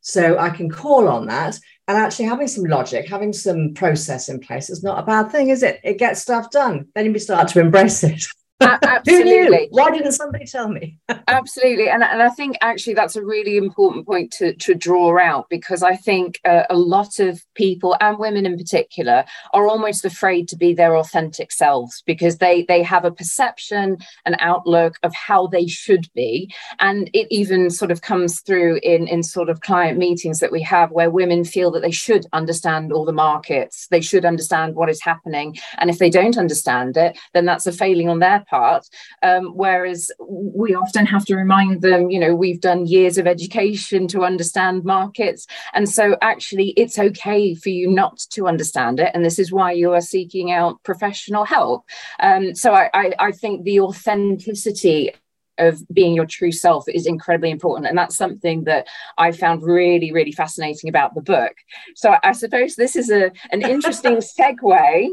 so 0.03 0.37
I 0.37 0.51
can 0.51 0.69
call 0.69 1.07
on 1.07 1.25
that. 1.27 1.57
And 1.87 1.97
actually, 1.97 2.25
having 2.25 2.47
some 2.47 2.65
logic, 2.65 3.09
having 3.09 3.33
some 3.33 3.73
process 3.73 4.29
in 4.29 4.39
place 4.39 4.69
is 4.69 4.83
not 4.83 4.99
a 4.99 5.05
bad 5.05 5.31
thing, 5.31 5.49
is 5.49 5.63
it? 5.63 5.81
It 5.83 5.97
gets 5.97 6.21
stuff 6.21 6.51
done. 6.51 6.87
Then 6.93 7.11
you 7.11 7.19
start 7.19 7.47
to 7.49 7.59
embrace 7.59 8.03
it. 8.03 8.23
absolutely. 8.61 9.67
Why 9.71 9.91
didn't 9.91 10.13
somebody 10.13 10.45
tell 10.45 10.67
me? 10.69 10.97
absolutely, 11.27 11.89
and 11.89 12.03
and 12.03 12.21
I 12.21 12.29
think 12.29 12.57
actually 12.61 12.93
that's 12.93 13.15
a 13.15 13.23
really 13.23 13.57
important 13.57 14.05
point 14.05 14.31
to 14.33 14.53
to 14.53 14.75
draw 14.75 15.19
out 15.19 15.47
because 15.49 15.83
I 15.83 15.95
think 15.95 16.39
uh, 16.45 16.63
a 16.69 16.77
lot 16.77 17.19
of 17.19 17.41
people 17.55 17.95
and 17.99 18.17
women 18.17 18.45
in 18.45 18.57
particular 18.57 19.25
are 19.53 19.67
almost 19.67 20.05
afraid 20.05 20.47
to 20.49 20.55
be 20.55 20.73
their 20.73 20.95
authentic 20.95 21.51
selves 21.51 22.03
because 22.05 22.37
they 22.37 22.63
they 22.63 22.83
have 22.83 23.05
a 23.05 23.11
perception, 23.11 23.97
an 24.25 24.35
outlook 24.39 24.97
of 25.03 25.13
how 25.13 25.47
they 25.47 25.67
should 25.67 26.07
be, 26.13 26.53
and 26.79 27.09
it 27.13 27.27
even 27.31 27.69
sort 27.69 27.91
of 27.91 28.01
comes 28.01 28.39
through 28.41 28.79
in 28.83 29.07
in 29.07 29.23
sort 29.23 29.49
of 29.49 29.61
client 29.61 29.97
meetings 29.97 30.39
that 30.39 30.51
we 30.51 30.61
have 30.61 30.91
where 30.91 31.09
women 31.09 31.43
feel 31.43 31.71
that 31.71 31.81
they 31.81 31.91
should 31.91 32.25
understand 32.33 32.93
all 32.93 33.05
the 33.05 33.11
markets, 33.11 33.87
they 33.89 34.01
should 34.01 34.25
understand 34.25 34.75
what 34.75 34.89
is 34.89 35.01
happening, 35.01 35.57
and 35.79 35.89
if 35.89 35.97
they 35.97 36.09
don't 36.09 36.37
understand 36.37 36.95
it, 36.97 37.17
then 37.33 37.45
that's 37.45 37.67
a 37.67 37.71
failing 37.71 38.09
on 38.09 38.19
their 38.19 38.42
part. 38.45 38.87
Um, 39.21 39.53
whereas 39.55 40.11
we 40.19 40.75
often 40.75 41.05
have 41.05 41.25
to 41.25 41.35
remind 41.35 41.81
them, 41.81 42.09
you 42.09 42.19
know, 42.19 42.35
we've 42.35 42.61
done 42.61 42.85
years 42.85 43.17
of 43.17 43.27
education 43.27 44.07
to 44.09 44.23
understand 44.23 44.83
markets. 44.83 45.47
And 45.73 45.89
so 45.89 46.17
actually, 46.21 46.69
it's 46.71 46.99
okay 46.99 47.55
for 47.55 47.69
you 47.69 47.89
not 47.89 48.19
to 48.31 48.47
understand 48.47 48.99
it. 48.99 49.11
And 49.13 49.23
this 49.23 49.39
is 49.39 49.51
why 49.51 49.71
you 49.71 49.93
are 49.93 50.01
seeking 50.01 50.51
out 50.51 50.81
professional 50.83 51.45
help. 51.45 51.85
Um, 52.19 52.55
so 52.55 52.73
I, 52.73 52.89
I, 52.93 53.13
I 53.19 53.31
think 53.31 53.63
the 53.63 53.79
authenticity 53.79 55.11
of 55.57 55.81
being 55.93 56.15
your 56.15 56.25
true 56.25 56.51
self 56.51 56.87
is 56.87 57.05
incredibly 57.05 57.51
important 57.51 57.87
and 57.87 57.97
that's 57.97 58.15
something 58.15 58.63
that 58.63 58.87
i 59.17 59.31
found 59.31 59.61
really 59.61 60.11
really 60.11 60.31
fascinating 60.31 60.89
about 60.89 61.13
the 61.13 61.21
book 61.21 61.53
so 61.95 62.15
i 62.23 62.31
suppose 62.31 62.75
this 62.75 62.95
is 62.95 63.11
a 63.11 63.31
an 63.51 63.61
interesting 63.61 64.15
segue 64.39 65.09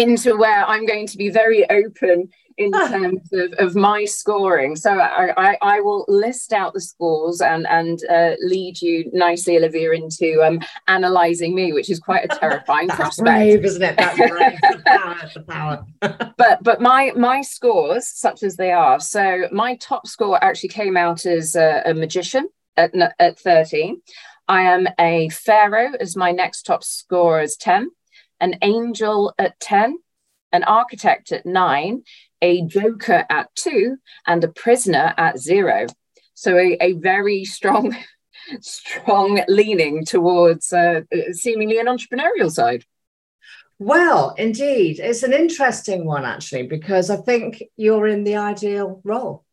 into 0.00 0.36
where 0.36 0.64
i'm 0.66 0.86
going 0.86 1.06
to 1.06 1.16
be 1.16 1.28
very 1.28 1.68
open 1.70 2.28
in 2.60 2.72
terms 2.72 3.32
of, 3.32 3.52
of 3.54 3.74
my 3.74 4.04
scoring. 4.04 4.76
So 4.76 4.98
I, 4.98 5.32
I, 5.36 5.58
I, 5.62 5.80
will 5.80 6.04
list 6.08 6.52
out 6.52 6.74
the 6.74 6.80
scores 6.80 7.40
and, 7.40 7.66
and 7.66 7.98
uh, 8.10 8.32
lead 8.40 8.80
you 8.82 9.10
nicely, 9.14 9.56
Olivia, 9.56 9.92
into 9.92 10.42
um, 10.42 10.60
analysing 10.86 11.54
me, 11.54 11.72
which 11.72 11.88
is 11.88 11.98
quite 11.98 12.26
a 12.26 12.28
terrifying 12.38 12.88
That's 12.88 13.00
prospect. 13.00 13.24
Brave, 13.24 13.64
isn't 13.64 13.82
it? 13.82 13.96
That's 13.96 14.18
brave. 14.18 14.58
the 14.60 14.82
power, 14.84 15.30
the 15.34 15.40
power. 15.40 15.86
but 16.36 16.62
but 16.62 16.82
my 16.82 17.12
my 17.16 17.40
scores, 17.40 18.06
such 18.06 18.42
as 18.42 18.56
they 18.56 18.72
are, 18.72 19.00
so 19.00 19.48
my 19.50 19.76
top 19.76 20.06
score 20.06 20.42
actually 20.44 20.68
came 20.68 20.98
out 20.98 21.24
as 21.24 21.56
a, 21.56 21.82
a 21.86 21.94
magician 21.94 22.48
at, 22.76 22.92
at 23.18 23.38
13. 23.38 24.02
I 24.48 24.62
am 24.62 24.86
a 24.98 25.30
pharaoh 25.30 25.92
as 25.98 26.14
my 26.16 26.32
next 26.32 26.64
top 26.64 26.84
score 26.84 27.40
is 27.40 27.56
10, 27.56 27.90
an 28.40 28.56
angel 28.62 29.34
at 29.38 29.58
10, 29.60 29.98
an 30.52 30.64
architect 30.64 31.32
at 31.32 31.46
nine, 31.46 32.02
a 32.42 32.62
joker 32.62 33.24
at 33.28 33.54
two, 33.54 33.96
and 34.26 34.42
a 34.42 34.48
prisoner 34.48 35.14
at 35.16 35.38
zero. 35.38 35.86
So 36.34 36.56
a, 36.56 36.76
a 36.80 36.92
very 36.94 37.44
strong, 37.44 37.96
strong 38.60 39.42
leaning 39.48 40.04
towards 40.04 40.72
uh, 40.72 41.02
seemingly 41.32 41.78
an 41.78 41.86
entrepreneurial 41.86 42.50
side. 42.50 42.84
Well, 43.78 44.34
indeed, 44.36 45.00
it's 45.00 45.22
an 45.22 45.32
interesting 45.32 46.04
one 46.04 46.24
actually 46.24 46.66
because 46.66 47.08
I 47.08 47.16
think 47.16 47.62
you're 47.76 48.06
in 48.06 48.24
the 48.24 48.36
ideal 48.36 49.00
role. 49.04 49.44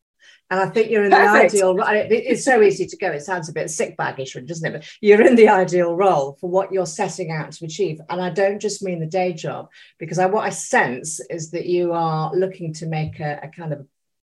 And 0.50 0.62
I 0.62 0.68
think 0.68 0.90
you're 0.90 1.04
in 1.04 1.12
Perfect. 1.12 1.52
the 1.52 1.58
ideal. 1.58 2.08
It's 2.10 2.46
so 2.46 2.62
easy 2.62 2.86
to 2.86 2.98
go. 2.98 3.12
It 3.12 3.22
sounds 3.22 3.50
a 3.50 3.54
bit 3.54 3.70
sick 3.70 3.98
baggish, 3.98 4.34
doesn't 4.48 4.66
it? 4.66 4.80
But 4.80 4.90
you're 5.02 5.22
in 5.22 5.36
the 5.36 5.50
ideal 5.50 5.94
role 5.94 6.38
for 6.40 6.50
what 6.50 6.72
you're 6.72 6.86
setting 6.86 7.32
out 7.32 7.52
to 7.52 7.66
achieve. 7.66 8.00
And 8.10 8.22
I 8.22 8.30
don't 8.30 8.62
just 8.62 8.82
mean 8.82 9.02
the 9.02 9.08
day 9.08 9.34
job, 9.34 9.70
because 9.98 10.20
I, 10.20 10.28
what 10.28 10.46
I 10.46 10.52
sense 10.52 11.20
is 11.30 11.52
that 11.52 11.66
you 11.66 11.92
are 11.92 12.34
looking 12.34 12.74
to 12.76 12.86
make 12.86 13.20
a, 13.20 13.42
a 13.44 13.48
kind 13.50 13.74
of, 13.74 13.86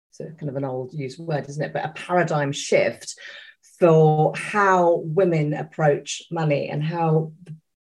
it's 0.09 0.19
a 0.19 0.31
kind 0.31 0.49
of 0.49 0.55
an 0.55 0.65
old 0.65 0.91
used 0.93 1.19
word, 1.19 1.47
isn't 1.49 1.63
it? 1.63 1.73
But 1.73 1.85
a 1.85 1.89
paradigm 1.89 2.51
shift 2.51 3.15
for 3.79 4.33
how 4.35 5.01
women 5.03 5.53
approach 5.53 6.23
money 6.31 6.69
and 6.69 6.83
how 6.83 7.31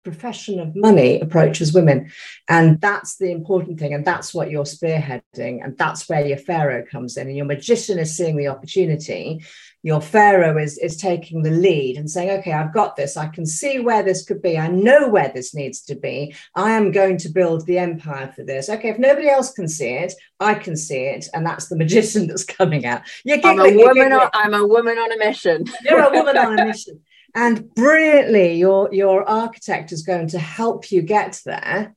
profession 0.08 0.58
of 0.58 0.74
money 0.74 1.20
approaches 1.20 1.74
women. 1.74 2.10
And 2.48 2.80
that's 2.80 3.16
the 3.16 3.30
important 3.30 3.78
thing. 3.78 3.92
And 3.92 4.04
that's 4.04 4.32
what 4.32 4.50
you're 4.50 4.64
spearheading. 4.64 5.62
And 5.62 5.76
that's 5.76 6.08
where 6.08 6.26
your 6.26 6.38
Pharaoh 6.38 6.84
comes 6.90 7.16
in. 7.16 7.28
And 7.28 7.36
your 7.36 7.46
magician 7.46 7.98
is 7.98 8.16
seeing 8.16 8.36
the 8.36 8.48
opportunity. 8.48 9.44
Your 9.82 10.00
Pharaoh 10.00 10.58
is, 10.58 10.78
is 10.78 10.96
taking 10.96 11.42
the 11.42 11.50
lead 11.50 11.98
and 11.98 12.10
saying, 12.10 12.30
okay, 12.38 12.52
I've 12.52 12.72
got 12.72 12.96
this. 12.96 13.16
I 13.16 13.28
can 13.28 13.44
see 13.44 13.78
where 13.78 14.02
this 14.02 14.24
could 14.24 14.40
be. 14.40 14.58
I 14.58 14.68
know 14.68 15.08
where 15.08 15.30
this 15.32 15.54
needs 15.54 15.82
to 15.82 15.94
be. 15.94 16.34
I 16.54 16.72
am 16.72 16.90
going 16.90 17.18
to 17.18 17.28
build 17.28 17.66
the 17.66 17.78
empire 17.78 18.32
for 18.34 18.44
this. 18.44 18.68
Okay, 18.68 18.88
if 18.88 18.98
nobody 18.98 19.28
else 19.28 19.52
can 19.52 19.68
see 19.68 19.90
it, 19.90 20.14
I 20.40 20.54
can 20.54 20.76
see 20.76 21.02
it. 21.02 21.28
And 21.34 21.46
that's 21.46 21.68
the 21.68 21.76
magician 21.76 22.26
that's 22.28 22.44
coming 22.44 22.86
out. 22.86 23.02
You're 23.24 23.36
giggling, 23.36 23.60
I'm 23.60 23.78
a 23.78 23.84
woman. 23.84 24.12
On, 24.12 24.30
I'm 24.32 24.54
a 24.54 24.66
woman 24.66 24.98
on 24.98 25.12
a 25.12 25.18
mission. 25.18 25.64
You're 25.84 26.02
a 26.02 26.10
woman 26.10 26.36
on 26.36 26.58
a 26.58 26.64
mission 26.64 27.00
and 27.38 27.72
brilliantly 27.72 28.54
your 28.54 28.92
your 28.92 29.26
architect 29.28 29.92
is 29.92 30.02
going 30.02 30.26
to 30.26 30.40
help 30.40 30.90
you 30.90 31.02
get 31.02 31.40
there 31.46 31.94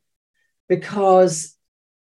because 0.70 1.58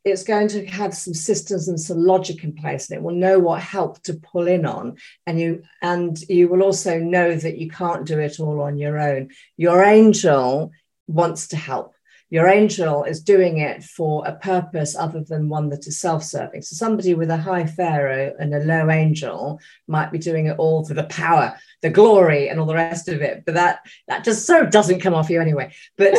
it's 0.06 0.24
going 0.24 0.48
to 0.48 0.64
have 0.66 0.94
some 0.94 1.12
systems 1.12 1.68
and 1.68 1.78
some 1.78 1.98
logic 1.98 2.44
in 2.44 2.54
place 2.54 2.88
and 2.88 2.96
it 2.96 3.02
will 3.02 3.14
know 3.14 3.38
what 3.38 3.60
help 3.60 4.00
to 4.04 4.14
pull 4.14 4.46
in 4.46 4.64
on. 4.64 4.96
And 5.26 5.38
you 5.38 5.64
and 5.82 6.18
you 6.28 6.48
will 6.48 6.62
also 6.62 6.98
know 6.98 7.36
that 7.36 7.58
you 7.58 7.68
can't 7.68 8.06
do 8.06 8.18
it 8.20 8.40
all 8.40 8.62
on 8.62 8.78
your 8.78 8.98
own. 8.98 9.28
Your 9.56 9.82
angel 9.82 10.70
wants 11.06 11.48
to 11.48 11.56
help 11.56 11.95
your 12.30 12.48
angel 12.48 13.04
is 13.04 13.22
doing 13.22 13.58
it 13.58 13.84
for 13.84 14.26
a 14.26 14.34
purpose 14.34 14.96
other 14.96 15.22
than 15.22 15.48
one 15.48 15.68
that 15.70 15.86
is 15.86 16.00
self-serving. 16.00 16.62
So 16.62 16.74
somebody 16.74 17.14
with 17.14 17.30
a 17.30 17.36
high 17.36 17.66
pharaoh 17.66 18.34
and 18.38 18.54
a 18.54 18.60
low 18.60 18.90
angel 18.90 19.60
might 19.86 20.10
be 20.10 20.18
doing 20.18 20.46
it 20.46 20.58
all 20.58 20.84
for 20.84 20.94
the 20.94 21.04
power 21.04 21.56
the 21.82 21.90
glory 21.90 22.48
and 22.48 22.58
all 22.58 22.66
the 22.66 22.74
rest 22.74 23.08
of 23.08 23.22
it. 23.22 23.44
But 23.44 23.54
that 23.54 23.80
that 24.08 24.24
just 24.24 24.46
so 24.46 24.66
doesn't 24.66 25.00
come 25.00 25.14
off 25.14 25.30
you 25.30 25.40
anyway. 25.40 25.72
But 25.96 26.14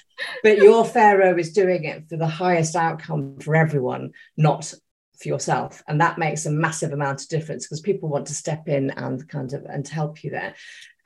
but 0.42 0.58
your 0.58 0.84
pharaoh 0.84 1.36
is 1.36 1.52
doing 1.52 1.84
it 1.84 2.08
for 2.08 2.16
the 2.16 2.26
highest 2.26 2.76
outcome 2.76 3.38
for 3.40 3.54
everyone 3.54 4.12
not 4.36 4.72
for 5.20 5.28
yourself 5.28 5.82
and 5.86 6.00
that 6.00 6.18
makes 6.18 6.46
a 6.46 6.50
massive 6.50 6.92
amount 6.92 7.20
of 7.22 7.28
difference 7.28 7.66
because 7.66 7.80
people 7.80 8.08
want 8.08 8.26
to 8.26 8.34
step 8.34 8.68
in 8.68 8.90
and 8.90 9.28
kind 9.28 9.52
of 9.52 9.64
and 9.66 9.86
help 9.88 10.24
you 10.24 10.30
there 10.30 10.54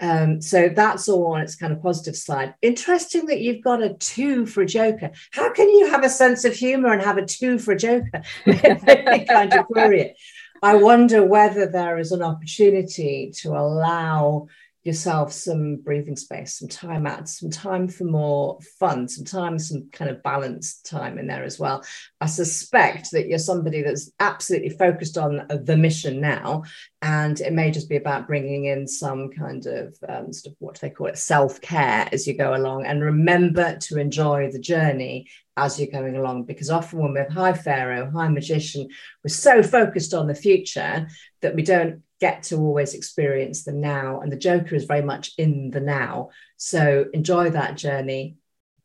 um, 0.01 0.41
so 0.41 0.69
that's 0.69 1.09
all 1.09 1.35
on 1.35 1.41
its 1.41 1.55
kind 1.55 1.73
of 1.73 1.83
positive 1.83 2.17
side. 2.17 2.55
Interesting 2.63 3.27
that 3.27 3.41
you've 3.41 3.63
got 3.63 3.83
a 3.83 3.95
two 3.95 4.45
for 4.45 4.63
a 4.63 4.67
joker. 4.67 5.11
How 5.31 5.53
can 5.53 5.69
you 5.69 5.89
have 5.91 6.05
a 6.05 6.09
sense 6.09 6.45
of 6.45 6.55
humor 6.55 6.93
and 6.93 7.01
have 7.01 7.17
a 7.17 7.25
two 7.25 7.59
for 7.59 7.73
a 7.73 7.79
joker? 7.79 8.23
kind 8.45 9.53
of 9.55 9.67
query 9.67 10.01
it. 10.01 10.17
I 10.63 10.77
wonder 10.77 11.25
whether 11.25 11.67
there 11.67 11.99
is 11.99 12.11
an 12.11 12.23
opportunity 12.23 13.33
to 13.37 13.51
allow 13.51 14.49
yourself 14.85 15.33
some 15.33 15.77
breathing 15.77 16.17
space, 16.17 16.59
some 16.59 16.69
time 16.69 17.07
out, 17.07 17.27
some 17.27 17.51
time 17.51 17.89
for 17.89 18.05
more 18.05 18.59
fun, 18.79 19.09
some 19.09 19.25
time, 19.25 19.59
some 19.59 19.89
kind 19.91 20.11
of 20.11 20.23
balanced 20.23 20.85
time 20.85 21.19
in 21.19 21.27
there 21.27 21.43
as 21.43 21.59
well. 21.59 21.83
I 22.21 22.27
suspect 22.27 23.11
that 23.13 23.27
you're 23.27 23.39
somebody 23.39 23.83
that's 23.83 24.13
absolutely 24.21 24.69
focused 24.69 25.17
on 25.17 25.47
the 25.49 25.77
mission 25.77 26.21
now, 26.21 26.65
and 27.01 27.41
it 27.41 27.55
may 27.55 27.71
just 27.71 27.89
be 27.89 27.97
about 27.97 28.27
bringing 28.27 28.67
in 28.67 28.87
some 28.87 29.31
kind 29.31 29.65
of 29.67 29.97
um, 30.07 30.33
sort 30.35 30.53
of 30.53 30.57
what 30.59 30.79
they 30.81 30.91
call 30.91 31.07
it 31.07 31.19
self 31.19 31.63
care 31.63 32.07
as 32.13 32.27
you 32.27 32.37
go 32.37 32.55
along, 32.55 32.85
and 32.85 33.03
remember 33.03 33.79
to 33.79 33.99
enjoy 33.99 34.51
the 34.53 34.61
journey 34.61 35.27
as 35.57 35.81
you're 35.81 35.91
going 35.91 36.17
along. 36.17 36.45
Because 36.45 36.69
often 36.69 36.99
when 36.99 37.15
we're 37.15 37.31
high 37.31 37.55
pharaoh, 37.55 38.11
high 38.11 38.29
magician, 38.29 38.89
we're 39.25 39.31
so 39.31 39.63
focused 39.63 40.13
on 40.13 40.27
the 40.27 40.35
future 40.35 41.09
that 41.41 41.55
we 41.55 41.63
don't 41.63 42.03
get 42.21 42.45
to 42.45 42.57
always 42.57 42.95
experience 42.95 43.65
the 43.65 43.73
now. 43.73 44.21
And 44.21 44.31
the 44.31 44.37
Joker 44.37 44.75
is 44.75 44.85
very 44.85 45.03
much 45.03 45.33
in 45.39 45.71
the 45.71 45.81
now. 45.81 46.31
So 46.57 47.07
enjoy 47.13 47.51
that 47.51 47.77
journey 47.77 48.37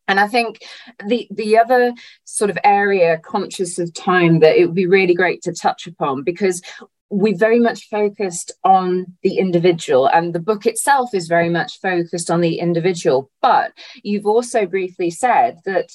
And 0.08 0.20
I 0.20 0.28
think 0.28 0.62
the 1.04 1.26
the 1.30 1.58
other 1.58 1.92
sort 2.24 2.50
of 2.50 2.58
area 2.62 3.18
conscious 3.18 3.78
of 3.78 3.92
time 3.92 4.38
that 4.40 4.56
it 4.56 4.66
would 4.66 4.74
be 4.74 4.86
really 4.86 5.14
great 5.14 5.42
to 5.42 5.52
touch 5.52 5.86
upon 5.86 6.22
because 6.22 6.62
we 7.10 7.34
very 7.34 7.60
much 7.60 7.88
focused 7.88 8.52
on 8.64 9.06
the 9.22 9.38
individual, 9.38 10.06
and 10.06 10.32
the 10.32 10.40
book 10.40 10.66
itself 10.66 11.14
is 11.14 11.28
very 11.28 11.48
much 11.48 11.80
focused 11.80 12.30
on 12.30 12.40
the 12.40 12.58
individual. 12.58 13.30
But 13.42 13.72
you've 14.02 14.26
also 14.26 14.66
briefly 14.66 15.10
said 15.10 15.58
that 15.64 15.90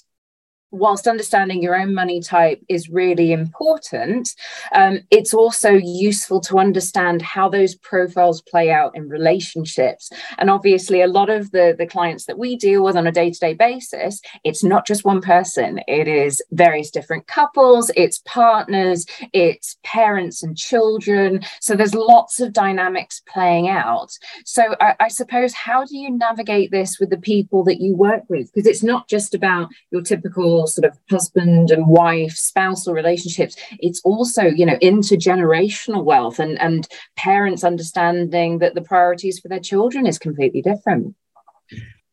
whilst 0.72 1.08
understanding 1.08 1.62
your 1.62 1.76
own 1.76 1.94
money 1.94 2.22
type 2.22 2.62
is 2.70 2.90
really 2.90 3.32
important, 3.32 4.30
um, 4.74 5.00
it's 5.12 5.34
also 5.34 5.72
useful 5.72 6.40
to 6.42 6.58
understand 6.58 7.22
how 7.22 7.50
those 7.50 7.76
profiles 7.76 8.42
play 8.42 8.72
out 8.72 8.96
in 8.96 9.10
relationships. 9.10 10.10
And 10.38 10.50
obviously, 10.50 11.02
a 11.02 11.08
lot 11.08 11.30
of 11.30 11.52
the, 11.52 11.76
the 11.78 11.86
clients 11.86 12.26
that 12.26 12.40
we 12.40 12.56
deal 12.56 12.84
with 12.84 12.96
on 12.96 13.08
a 13.08 13.12
day 13.12 13.32
to 13.32 13.40
day 13.40 13.54
basis, 13.54 14.22
it's 14.44 14.64
not 14.64 14.88
just 14.88 15.06
one 15.06 15.22
person, 15.22 15.82
it 15.88 16.08
is 16.08 16.42
various 16.52 16.90
different 16.90 17.28
couples, 17.28 17.92
it's 17.96 18.22
partners, 18.26 19.06
it's 19.34 19.78
parents 19.84 20.42
and 20.44 20.58
children. 20.58 21.42
So 21.60 21.76
there's 21.76 21.96
lots 21.96 22.40
of 22.40 22.54
dynamics 22.54 23.22
playing 23.28 23.68
out. 23.68 24.12
So 24.46 24.76
I, 24.80 24.96
I 25.02 25.08
suppose, 25.10 25.54
how 25.54 25.84
do 25.86 25.98
you 25.98 26.10
navigate 26.10 26.72
this 26.72 27.00
with 27.00 27.10
the 27.10 27.18
people 27.18 27.64
that 27.66 27.82
you 27.82 27.96
work 27.96 28.24
with? 28.30 28.52
Because 28.54 28.68
it's 28.68 28.84
not 28.84 29.08
just 29.08 29.36
about 29.36 29.70
your 29.92 30.02
typical 30.02 30.61
sort 30.68 30.86
of 30.86 30.98
husband 31.10 31.72
and 31.72 31.88
wife 31.88 32.34
spousal 32.34 32.94
relationships 32.94 33.56
it's 33.80 34.02
also 34.04 34.44
you 34.44 34.66
know 34.66 34.78
intergenerational 34.78 36.04
wealth 36.04 36.40
and 36.40 36.60
and 36.62 36.88
parents 37.16 37.64
understanding 37.64 38.60
that 38.60 38.76
the 38.76 38.82
priorities 38.82 39.40
for 39.40 39.48
their 39.48 39.60
children 39.60 40.06
is 40.06 40.20
completely 40.20 40.62
different 40.62 41.16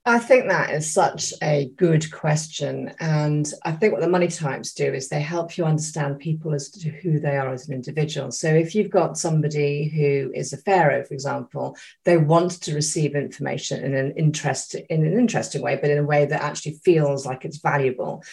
I 0.08 0.18
think 0.18 0.48
that 0.48 0.70
is 0.70 0.90
such 0.90 1.34
a 1.42 1.70
good 1.76 2.10
question. 2.10 2.94
And 2.98 3.46
I 3.66 3.72
think 3.72 3.92
what 3.92 4.00
the 4.00 4.08
money 4.08 4.28
types 4.28 4.72
do 4.72 4.90
is 4.90 5.10
they 5.10 5.20
help 5.20 5.58
you 5.58 5.66
understand 5.66 6.18
people 6.18 6.54
as 6.54 6.70
to 6.70 6.88
who 6.88 7.20
they 7.20 7.36
are 7.36 7.52
as 7.52 7.68
an 7.68 7.74
individual. 7.74 8.30
So 8.30 8.48
if 8.48 8.74
you've 8.74 8.90
got 8.90 9.18
somebody 9.18 9.86
who 9.88 10.32
is 10.34 10.54
a 10.54 10.56
pharaoh, 10.56 11.04
for 11.04 11.12
example, 11.12 11.76
they 12.06 12.16
want 12.16 12.52
to 12.62 12.74
receive 12.74 13.14
information 13.14 13.84
in 13.84 13.94
an 13.94 14.12
interest 14.12 14.74
in 14.74 15.04
an 15.04 15.12
interesting 15.12 15.60
way, 15.60 15.76
but 15.76 15.90
in 15.90 15.98
a 15.98 16.06
way 16.06 16.24
that 16.24 16.40
actually 16.40 16.80
feels 16.82 17.26
like 17.26 17.44
it's 17.44 17.58
valuable. 17.58 18.24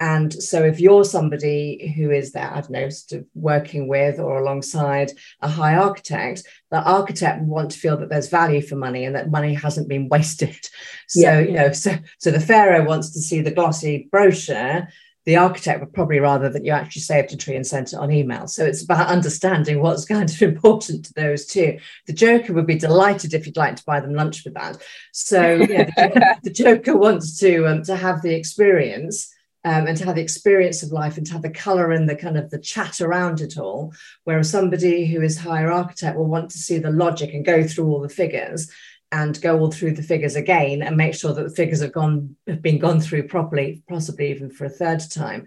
And 0.00 0.30
so 0.30 0.62
if 0.62 0.78
you're 0.78 1.04
somebody 1.04 1.94
who 1.96 2.10
is 2.10 2.32
there, 2.32 2.50
I 2.50 2.60
don't 2.60 2.70
know, 2.70 2.88
sort 2.90 3.22
of 3.22 3.26
working 3.34 3.88
with 3.88 4.18
or 4.18 4.40
alongside 4.40 5.12
a 5.40 5.48
high 5.48 5.76
architect, 5.76 6.42
the 6.70 6.82
architect 6.82 7.42
want 7.42 7.70
to 7.70 7.78
feel 7.78 7.96
that 7.98 8.08
there's 8.08 8.28
value 8.28 8.60
for 8.60 8.76
money 8.76 9.04
and 9.04 9.14
that 9.14 9.30
money 9.30 9.54
hasn't 9.54 9.88
been 9.88 10.08
wasted. 10.08 10.58
So, 11.14 11.20
yeah. 11.20 11.38
you 11.38 11.52
know, 11.52 11.72
so 11.72 11.96
so 12.18 12.30
the 12.32 12.40
pharaoh 12.40 12.84
wants 12.84 13.10
to 13.10 13.20
see 13.20 13.40
the 13.40 13.52
glossy 13.52 14.08
brochure. 14.10 14.88
The 15.26 15.36
architect 15.36 15.80
would 15.80 15.94
probably 15.94 16.18
rather 16.18 16.50
that 16.50 16.66
you 16.66 16.72
actually 16.72 17.00
saved 17.00 17.32
a 17.32 17.36
tree 17.36 17.56
and 17.56 17.66
sent 17.66 17.94
it 17.94 17.96
on 17.96 18.12
email. 18.12 18.46
So 18.46 18.62
it's 18.62 18.82
about 18.82 19.06
understanding 19.06 19.80
what's 19.80 20.04
kind 20.04 20.28
of 20.28 20.42
important 20.42 21.06
to 21.06 21.14
those 21.14 21.46
two. 21.46 21.78
The 22.06 22.12
Joker 22.12 22.52
would 22.52 22.66
be 22.66 22.74
delighted 22.74 23.32
if 23.32 23.46
you'd 23.46 23.56
like 23.56 23.76
to 23.76 23.84
buy 23.86 24.00
them 24.00 24.14
lunch 24.14 24.44
with 24.44 24.54
that. 24.54 24.82
So 25.12 25.54
yeah, 25.70 25.84
the, 25.96 26.36
the, 26.42 26.50
Joker 26.50 26.96
wants 26.96 27.38
to 27.38 27.66
um, 27.66 27.84
to 27.84 27.96
have 27.96 28.22
the 28.22 28.34
experience 28.34 29.32
um, 29.64 29.86
and 29.86 29.96
to 29.96 30.04
have 30.04 30.16
the 30.16 30.22
experience 30.22 30.82
of 30.82 30.90
life 30.90 31.16
and 31.16 31.26
to 31.26 31.32
have 31.32 31.42
the 31.42 31.48
color 31.48 31.92
and 31.92 32.08
the 32.08 32.16
kind 32.16 32.36
of 32.36 32.50
the 32.50 32.58
chat 32.58 33.00
around 33.00 33.40
it 33.40 33.56
all. 33.56 33.94
Whereas 34.24 34.50
somebody 34.50 35.06
who 35.06 35.22
is 35.22 35.38
higher 35.38 35.70
architect 35.70 36.18
will 36.18 36.26
want 36.26 36.50
to 36.50 36.58
see 36.58 36.78
the 36.78 36.90
logic 36.90 37.32
and 37.32 37.46
go 37.46 37.62
through 37.64 37.88
all 37.88 38.00
the 38.00 38.08
figures 38.08 38.70
and 39.14 39.40
go 39.40 39.58
all 39.58 39.70
through 39.70 39.92
the 39.92 40.02
figures 40.02 40.34
again 40.34 40.82
and 40.82 40.96
make 40.96 41.14
sure 41.14 41.32
that 41.32 41.44
the 41.44 41.54
figures 41.54 41.80
have 41.80 41.92
gone 41.92 42.36
have 42.46 42.60
been 42.60 42.78
gone 42.78 43.00
through 43.00 43.28
properly, 43.28 43.82
possibly 43.88 44.30
even 44.30 44.50
for 44.50 44.64
a 44.64 44.70
third 44.70 45.00
time 45.10 45.46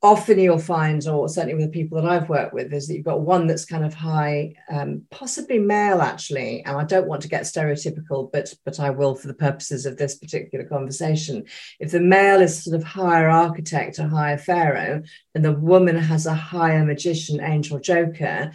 often 0.00 0.38
you'll 0.38 0.58
find, 0.58 1.06
or 1.08 1.28
certainly 1.28 1.54
with 1.54 1.64
the 1.64 1.78
people 1.78 2.00
that 2.00 2.08
I've 2.08 2.28
worked 2.28 2.54
with, 2.54 2.72
is 2.72 2.86
that 2.86 2.94
you've 2.94 3.04
got 3.04 3.20
one 3.20 3.46
that's 3.46 3.64
kind 3.64 3.84
of 3.84 3.94
high, 3.94 4.54
um, 4.70 5.02
possibly 5.10 5.58
male 5.58 6.00
actually. 6.00 6.64
And 6.64 6.76
I 6.76 6.84
don't 6.84 7.08
want 7.08 7.22
to 7.22 7.28
get 7.28 7.42
stereotypical, 7.42 8.30
but 8.32 8.54
but 8.64 8.78
I 8.78 8.90
will 8.90 9.14
for 9.16 9.26
the 9.26 9.34
purposes 9.34 9.86
of 9.86 9.96
this 9.96 10.16
particular 10.16 10.64
conversation. 10.64 11.44
If 11.80 11.90
the 11.90 12.00
male 12.00 12.40
is 12.40 12.62
sort 12.62 12.76
of 12.76 12.84
higher 12.84 13.28
architect 13.28 13.98
or 13.98 14.06
higher 14.06 14.38
pharaoh, 14.38 15.02
and 15.34 15.44
the 15.44 15.52
woman 15.52 15.96
has 15.96 16.26
a 16.26 16.34
higher 16.34 16.84
magician, 16.84 17.40
angel, 17.40 17.80
joker, 17.80 18.52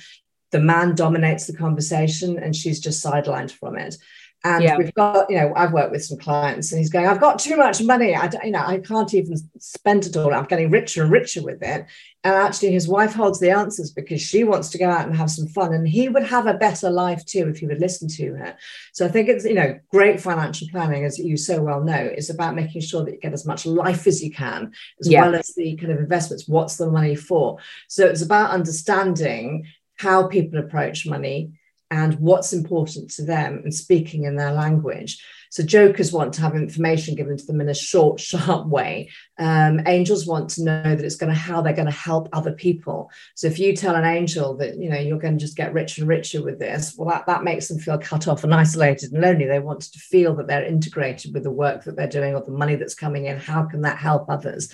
the 0.52 0.60
man 0.60 0.96
dominates 0.96 1.48
the 1.48 1.58
conversation 1.58 2.38
and 2.38 2.56
she's 2.56 2.80
just 2.80 3.04
sidelined 3.04 3.52
from 3.52 3.76
it. 3.76 3.98
And 4.46 4.62
yeah. 4.62 4.78
we've 4.78 4.94
got, 4.94 5.30
you 5.30 5.38
know, 5.38 5.54
I've 5.56 5.72
worked 5.72 5.92
with 5.92 6.04
some 6.04 6.18
clients 6.18 6.72
and 6.72 6.80
he's 6.80 6.90
going, 6.90 7.08
I've 7.08 7.22
got 7.22 7.40
too 7.40 7.56
much 7.56 7.82
money. 7.82 8.14
I 8.14 8.28
don't, 8.28 8.44
you 8.44 8.52
know, 8.52 8.66
I 8.66 8.80
can't 8.80 9.14
even 9.14 9.38
spend 9.58 10.06
it 10.06 10.18
all. 10.18 10.34
I'm 10.34 10.44
getting 10.44 10.70
richer 10.70 11.04
and 11.04 11.12
richer 11.12 11.42
with 11.42 11.62
it. 11.62 11.86
And 12.26 12.36
actually, 12.36 12.74
his 12.74 12.86
wife 12.86 13.14
holds 13.14 13.40
the 13.40 13.52
answers 13.52 13.92
because 13.92 14.22
she 14.22 14.44
wants 14.44 14.70
to 14.72 14.78
go 14.78 14.90
out 14.90 15.08
and 15.08 15.16
have 15.16 15.32
some 15.32 15.48
fun. 15.48 15.74
And 15.74 15.88
he 15.88 16.10
would 16.10 16.24
have 16.24 16.46
a 16.46 16.56
better 16.56 16.90
life 16.90 17.26
too 17.26 17.48
if 17.48 17.60
he 17.60 17.68
would 17.68 17.80
listen 17.80 18.10
to 18.10 18.34
her. 18.34 18.58
So 18.92 19.06
I 19.06 19.10
think 19.10 19.30
it's, 19.30 19.46
you 19.46 19.54
know, 19.54 19.80
great 19.92 20.20
financial 20.20 20.68
planning, 20.72 21.06
as 21.06 21.18
you 21.18 21.38
so 21.38 21.62
well 21.62 21.82
know, 21.82 22.12
is 22.16 22.30
about 22.30 22.56
making 22.56 22.82
sure 22.82 23.06
that 23.06 23.14
you 23.14 23.20
get 23.22 23.34
as 23.34 23.46
much 23.46 23.66
life 23.66 24.08
as 24.08 24.22
you 24.22 24.32
can, 24.32 24.74
as 25.00 25.10
yeah. 25.10 25.22
well 25.22 25.36
as 25.36 25.54
the 25.56 25.78
kind 25.78 25.94
of 25.94 26.00
investments. 26.00 26.50
What's 26.50 26.76
the 26.76 26.92
money 26.92 27.16
for? 27.16 27.60
So 27.88 28.08
it's 28.08 28.22
about 28.22 28.52
understanding 28.52 29.68
how 29.96 30.28
people 30.28 30.60
approach 30.60 31.08
money 31.08 31.54
and 31.94 32.16
what's 32.16 32.54
important 32.54 33.12
to 33.12 33.24
them 33.24 33.62
and 33.64 33.72
speaking 33.72 34.24
in 34.24 34.36
their 34.36 34.52
language. 34.52 35.24
So 35.52 35.62
jokers 35.62 36.12
want 36.12 36.34
to 36.34 36.42
have 36.42 36.56
information 36.56 37.14
given 37.14 37.38
to 37.38 37.46
them 37.46 37.62
in 37.62 37.70
a 37.70 37.76
short, 37.76 38.20
sharp 38.30 38.66
way. 38.66 39.12
Um, 39.38 39.80
angels 39.86 40.26
want 40.26 40.50
to 40.52 40.64
know 40.64 40.96
that 40.96 41.06
it's 41.06 41.18
going 41.18 41.32
to 41.32 41.38
how 41.38 41.62
they're 41.62 41.72
going 41.72 41.86
to 41.86 41.92
help 41.92 42.30
other 42.34 42.52
people. 42.52 43.12
So 43.36 43.46
if 43.46 43.60
you 43.60 43.76
tell 43.76 43.94
an 43.94 44.06
angel 44.06 44.58
that 44.58 44.80
you 44.80 44.90
know 44.90 44.98
you're 44.98 45.20
going 45.20 45.38
to 45.38 45.46
just 45.46 45.56
get 45.56 45.72
richer 45.72 46.02
and 46.02 46.10
richer 46.10 46.44
with 46.44 46.58
this, 46.58 46.96
well, 46.98 47.10
that, 47.10 47.28
that 47.28 47.44
makes 47.44 47.68
them 47.68 47.78
feel 47.78 48.00
cut 48.00 48.28
off 48.28 48.44
and 48.44 48.56
isolated 48.56 49.14
and 49.14 49.22
lonely. 49.22 49.46
They 49.46 49.60
want 49.60 49.82
to 49.82 50.00
feel 50.00 50.36
that 50.38 50.48
they're 50.48 50.66
integrated 50.66 51.32
with 51.32 51.44
the 51.44 51.52
work 51.52 51.84
that 51.84 51.96
they're 51.96 52.08
doing 52.08 52.34
or 52.34 52.42
the 52.42 52.52
money 52.52 52.76
that's 52.76 52.96
coming 52.96 53.28
in. 53.28 53.38
How 53.38 53.66
can 53.66 53.82
that 53.82 54.00
help 54.00 54.32
others? 54.32 54.74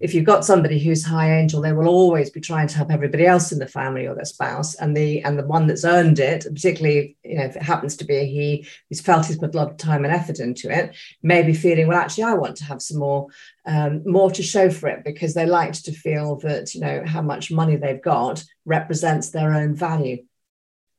If 0.00 0.14
you've 0.14 0.24
got 0.24 0.44
somebody 0.44 0.78
who's 0.78 1.04
high 1.04 1.38
angel, 1.38 1.60
they 1.60 1.72
will 1.72 1.88
always 1.88 2.30
be 2.30 2.40
trying 2.40 2.68
to 2.68 2.76
help 2.76 2.90
everybody 2.90 3.26
else 3.26 3.52
in 3.52 3.58
the 3.58 3.66
family 3.66 4.06
or 4.06 4.14
their 4.14 4.24
spouse, 4.24 4.74
and 4.74 4.96
the 4.96 5.22
and 5.22 5.38
the 5.38 5.46
one 5.46 5.66
that's 5.66 5.84
earned 5.84 6.18
it, 6.18 6.44
particularly 6.44 7.16
you 7.24 7.36
know 7.36 7.44
if 7.44 7.56
it 7.56 7.62
happens 7.62 7.96
to 7.96 8.04
be 8.04 8.16
a 8.16 8.26
he 8.26 8.66
who's 8.88 9.00
felt 9.00 9.26
he's 9.26 9.38
put 9.38 9.54
a 9.54 9.56
lot 9.56 9.70
of 9.70 9.76
time 9.76 10.04
and 10.04 10.14
effort 10.14 10.40
into 10.40 10.70
it, 10.70 10.94
may 11.22 11.42
be 11.42 11.54
feeling 11.54 11.86
well. 11.86 11.98
Actually, 11.98 12.24
I 12.24 12.34
want 12.34 12.56
to 12.56 12.64
have 12.64 12.82
some 12.82 12.98
more 12.98 13.28
um, 13.66 14.02
more 14.04 14.30
to 14.30 14.42
show 14.42 14.70
for 14.70 14.88
it 14.88 15.04
because 15.04 15.34
they 15.34 15.46
like 15.46 15.72
to 15.72 15.92
feel 15.92 16.36
that 16.40 16.74
you 16.74 16.80
know 16.80 17.02
how 17.06 17.22
much 17.22 17.50
money 17.50 17.76
they've 17.76 18.02
got 18.02 18.44
represents 18.64 19.30
their 19.30 19.54
own 19.54 19.74
value 19.74 20.18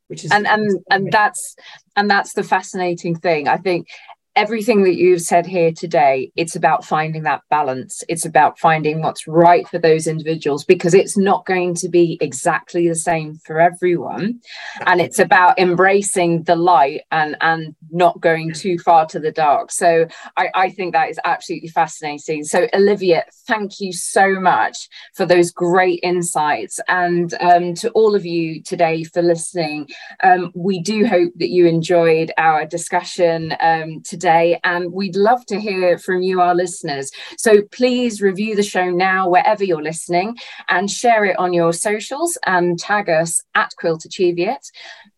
which 0.08 0.24
is 0.24 0.32
and 0.32 0.48
and 0.48 0.84
and 0.90 1.12
that's 1.12 1.56
and 1.96 2.10
that's 2.10 2.34
the 2.34 2.44
fascinating 2.44 3.16
thing 3.16 3.48
i 3.48 3.58
think 3.58 3.88
everything 4.36 4.84
that 4.84 4.96
you've 4.96 5.22
said 5.22 5.46
here 5.46 5.72
today, 5.72 6.32
it's 6.36 6.56
about 6.56 6.84
finding 6.84 7.24
that 7.24 7.42
balance. 7.50 8.04
It's 8.10 8.26
about 8.26 8.60
finding 8.60 9.02
what's 9.02 9.28
right 9.28 9.68
for 9.68 9.80
those 9.80 10.08
individuals 10.08 10.66
because 10.66 10.94
it's 10.94 11.18
not 11.18 11.46
going 11.46 11.76
to 11.76 11.90
be 11.90 12.18
exactly 12.20 12.88
the 12.88 12.96
same 12.96 13.36
for 13.46 13.62
everyone. 13.62 14.42
And 14.86 15.00
it's 15.00 15.20
about 15.20 15.58
embracing 15.58 16.44
the 16.44 16.56
light 16.58 17.02
and, 17.12 17.38
and 17.40 17.76
not 17.92 18.20
going 18.20 18.54
too 18.54 18.78
far 18.80 19.06
to 19.08 19.20
the 19.20 19.32
dark. 19.32 19.72
So 19.72 20.08
I, 20.36 20.50
I 20.54 20.70
think 20.70 20.94
that 20.94 21.10
is 21.10 21.20
absolutely 21.24 21.70
fascinating. 21.70 22.44
So, 22.44 22.68
Olivia, 22.74 23.24
thank 23.48 23.80
you 23.80 23.94
so 23.94 24.40
much 24.40 24.90
for 25.14 25.26
those 25.26 25.52
great 25.52 26.02
insights. 26.04 26.80
And 26.90 27.34
um, 27.40 27.74
to 27.76 27.90
all 27.92 28.16
of 28.16 28.26
you 28.26 28.62
today 28.62 29.04
for 29.06 29.22
listening, 29.22 29.88
um, 30.24 30.52
we 30.54 30.82
do 30.82 31.06
hope 31.06 31.32
that 31.38 31.50
you 31.50 31.68
enjoyed 31.68 32.34
our 32.38 32.66
discussion 32.66 33.56
um, 33.62 34.02
today 34.02 34.25
today, 34.26 34.60
and 34.64 34.92
we'd 34.92 35.16
love 35.16 35.46
to 35.46 35.60
hear 35.60 36.00
from 36.00 36.24
you, 36.24 36.42
our 36.42 36.56
listeners. 36.56 37.12
So 37.38 37.62
please 37.72 38.24
review 38.24 38.56
the 38.56 38.64
show 38.64 38.90
now, 38.90 39.30
wherever 39.30 39.64
you're 39.64 39.84
listening, 39.84 40.36
and 40.68 40.90
share 40.90 41.26
it 41.26 41.38
on 41.38 41.54
your 41.54 41.72
socials 41.72 42.36
and 42.48 42.80
tag 42.80 43.08
us 43.08 43.44
at 43.54 43.70
Quilter 43.80 44.10
Cheviot. 44.10 44.66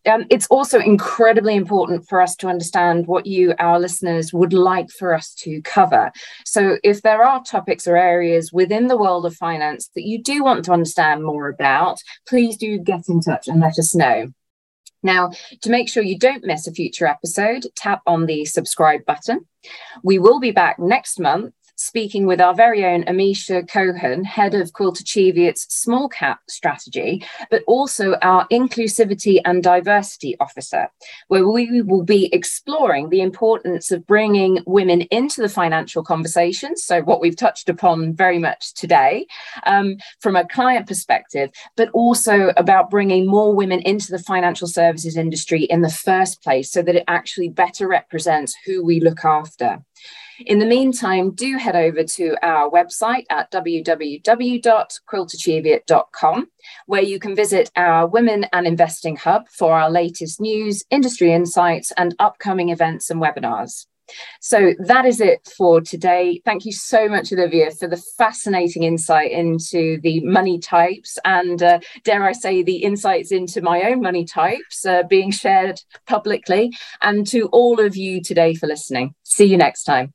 Um, 0.04 0.26
it's 0.28 0.46
also 0.48 0.78
incredibly 0.78 1.56
important 1.56 2.06
for 2.06 2.20
us 2.20 2.36
to 2.36 2.48
understand 2.48 3.06
what 3.06 3.24
you, 3.24 3.54
our 3.58 3.80
listeners, 3.80 4.30
would 4.34 4.52
like 4.52 4.90
for 4.90 5.14
us 5.14 5.32
to 5.36 5.62
cover. 5.62 6.12
So 6.44 6.76
if 6.84 7.00
there 7.00 7.24
are 7.24 7.42
topics 7.42 7.86
or 7.86 7.96
areas 7.96 8.52
within 8.52 8.88
the 8.88 8.98
world 8.98 9.24
of 9.24 9.34
finance 9.34 9.88
that 9.94 10.04
you 10.04 10.22
do 10.22 10.44
want 10.44 10.66
to 10.66 10.72
understand 10.72 11.24
more 11.24 11.48
about, 11.48 11.98
please 12.28 12.58
do 12.58 12.78
get 12.78 13.08
in 13.08 13.20
touch 13.20 13.48
and 13.48 13.60
let 13.60 13.78
us 13.78 13.94
know. 13.94 14.28
Now, 15.02 15.30
to 15.62 15.70
make 15.70 15.88
sure 15.88 16.02
you 16.02 16.18
don't 16.18 16.44
miss 16.44 16.66
a 16.66 16.72
future 16.72 17.06
episode, 17.06 17.66
tap 17.76 18.02
on 18.06 18.26
the 18.26 18.44
subscribe 18.44 19.04
button. 19.06 19.46
We 20.02 20.18
will 20.18 20.40
be 20.40 20.50
back 20.50 20.78
next 20.78 21.20
month, 21.20 21.54
speaking 21.78 22.26
with 22.26 22.40
our 22.40 22.54
very 22.54 22.84
own 22.84 23.04
Amisha 23.04 23.66
Cohen, 23.68 24.24
head 24.24 24.54
of 24.54 24.72
Quilter 24.72 25.04
Cheviot's 25.04 25.66
small 25.72 26.08
cap 26.08 26.40
strategy, 26.48 27.24
but 27.50 27.62
also 27.66 28.16
our 28.20 28.46
inclusivity 28.48 29.40
and 29.44 29.62
diversity 29.62 30.36
officer, 30.40 30.88
where 31.28 31.48
we 31.48 31.80
will 31.82 32.02
be 32.02 32.28
exploring 32.34 33.08
the 33.08 33.20
importance 33.20 33.90
of 33.92 34.06
bringing 34.06 34.58
women 34.66 35.02
into 35.02 35.40
the 35.40 35.48
financial 35.48 36.02
conversation. 36.02 36.76
So, 36.76 37.00
what 37.02 37.20
we've 37.20 37.36
touched 37.36 37.68
upon 37.68 38.12
very 38.12 38.38
much 38.38 38.74
today 38.74 39.26
um, 39.64 39.96
from 40.20 40.34
a 40.34 40.46
client 40.48 40.88
perspective, 40.88 41.50
but 41.76 41.90
also 41.90 42.52
about 42.56 42.90
bringing 42.90 43.26
more 43.26 43.54
women 43.54 43.80
into 43.80 44.10
the 44.10 44.18
financial 44.18 44.66
services 44.66 45.16
industry 45.16 45.62
in 45.64 45.82
the 45.82 45.90
first 45.90 46.42
place 46.42 46.72
so 46.72 46.82
that 46.82 46.96
it 46.96 47.04
actually 47.06 47.48
better 47.48 47.86
represents 47.86 48.54
who 48.66 48.84
we 48.84 49.00
look 49.00 49.24
after. 49.24 49.84
In 50.46 50.60
the 50.60 50.66
meantime, 50.66 51.32
do 51.32 51.56
head 51.56 51.74
over 51.74 52.04
to 52.04 52.36
our 52.42 52.70
website 52.70 53.24
at 53.28 53.50
www.quiltercheviot.com, 53.50 56.46
where 56.86 57.02
you 57.02 57.18
can 57.18 57.34
visit 57.34 57.72
our 57.74 58.06
Women 58.06 58.46
and 58.52 58.64
Investing 58.66 59.16
Hub 59.16 59.48
for 59.48 59.72
our 59.72 59.90
latest 59.90 60.40
news, 60.40 60.84
industry 60.90 61.32
insights, 61.32 61.90
and 61.96 62.14
upcoming 62.20 62.68
events 62.68 63.10
and 63.10 63.20
webinars. 63.20 63.86
So 64.40 64.74
that 64.86 65.04
is 65.04 65.20
it 65.20 65.52
for 65.56 65.80
today. 65.80 66.40
Thank 66.44 66.64
you 66.64 66.72
so 66.72 67.08
much, 67.08 67.32
Olivia, 67.32 67.70
for 67.72 67.88
the 67.88 68.02
fascinating 68.16 68.84
insight 68.84 69.32
into 69.32 70.00
the 70.02 70.20
money 70.20 70.58
types 70.58 71.18
and, 71.24 71.62
uh, 71.62 71.80
dare 72.04 72.24
I 72.24 72.32
say, 72.32 72.62
the 72.62 72.76
insights 72.76 73.32
into 73.32 73.60
my 73.60 73.82
own 73.82 74.00
money 74.00 74.24
types 74.24 74.86
uh, 74.86 75.02
being 75.02 75.30
shared 75.30 75.80
publicly, 76.06 76.72
and 77.02 77.26
to 77.26 77.48
all 77.48 77.80
of 77.80 77.96
you 77.96 78.22
today 78.22 78.54
for 78.54 78.66
listening. 78.66 79.14
See 79.24 79.44
you 79.44 79.56
next 79.56 79.84
time. 79.84 80.14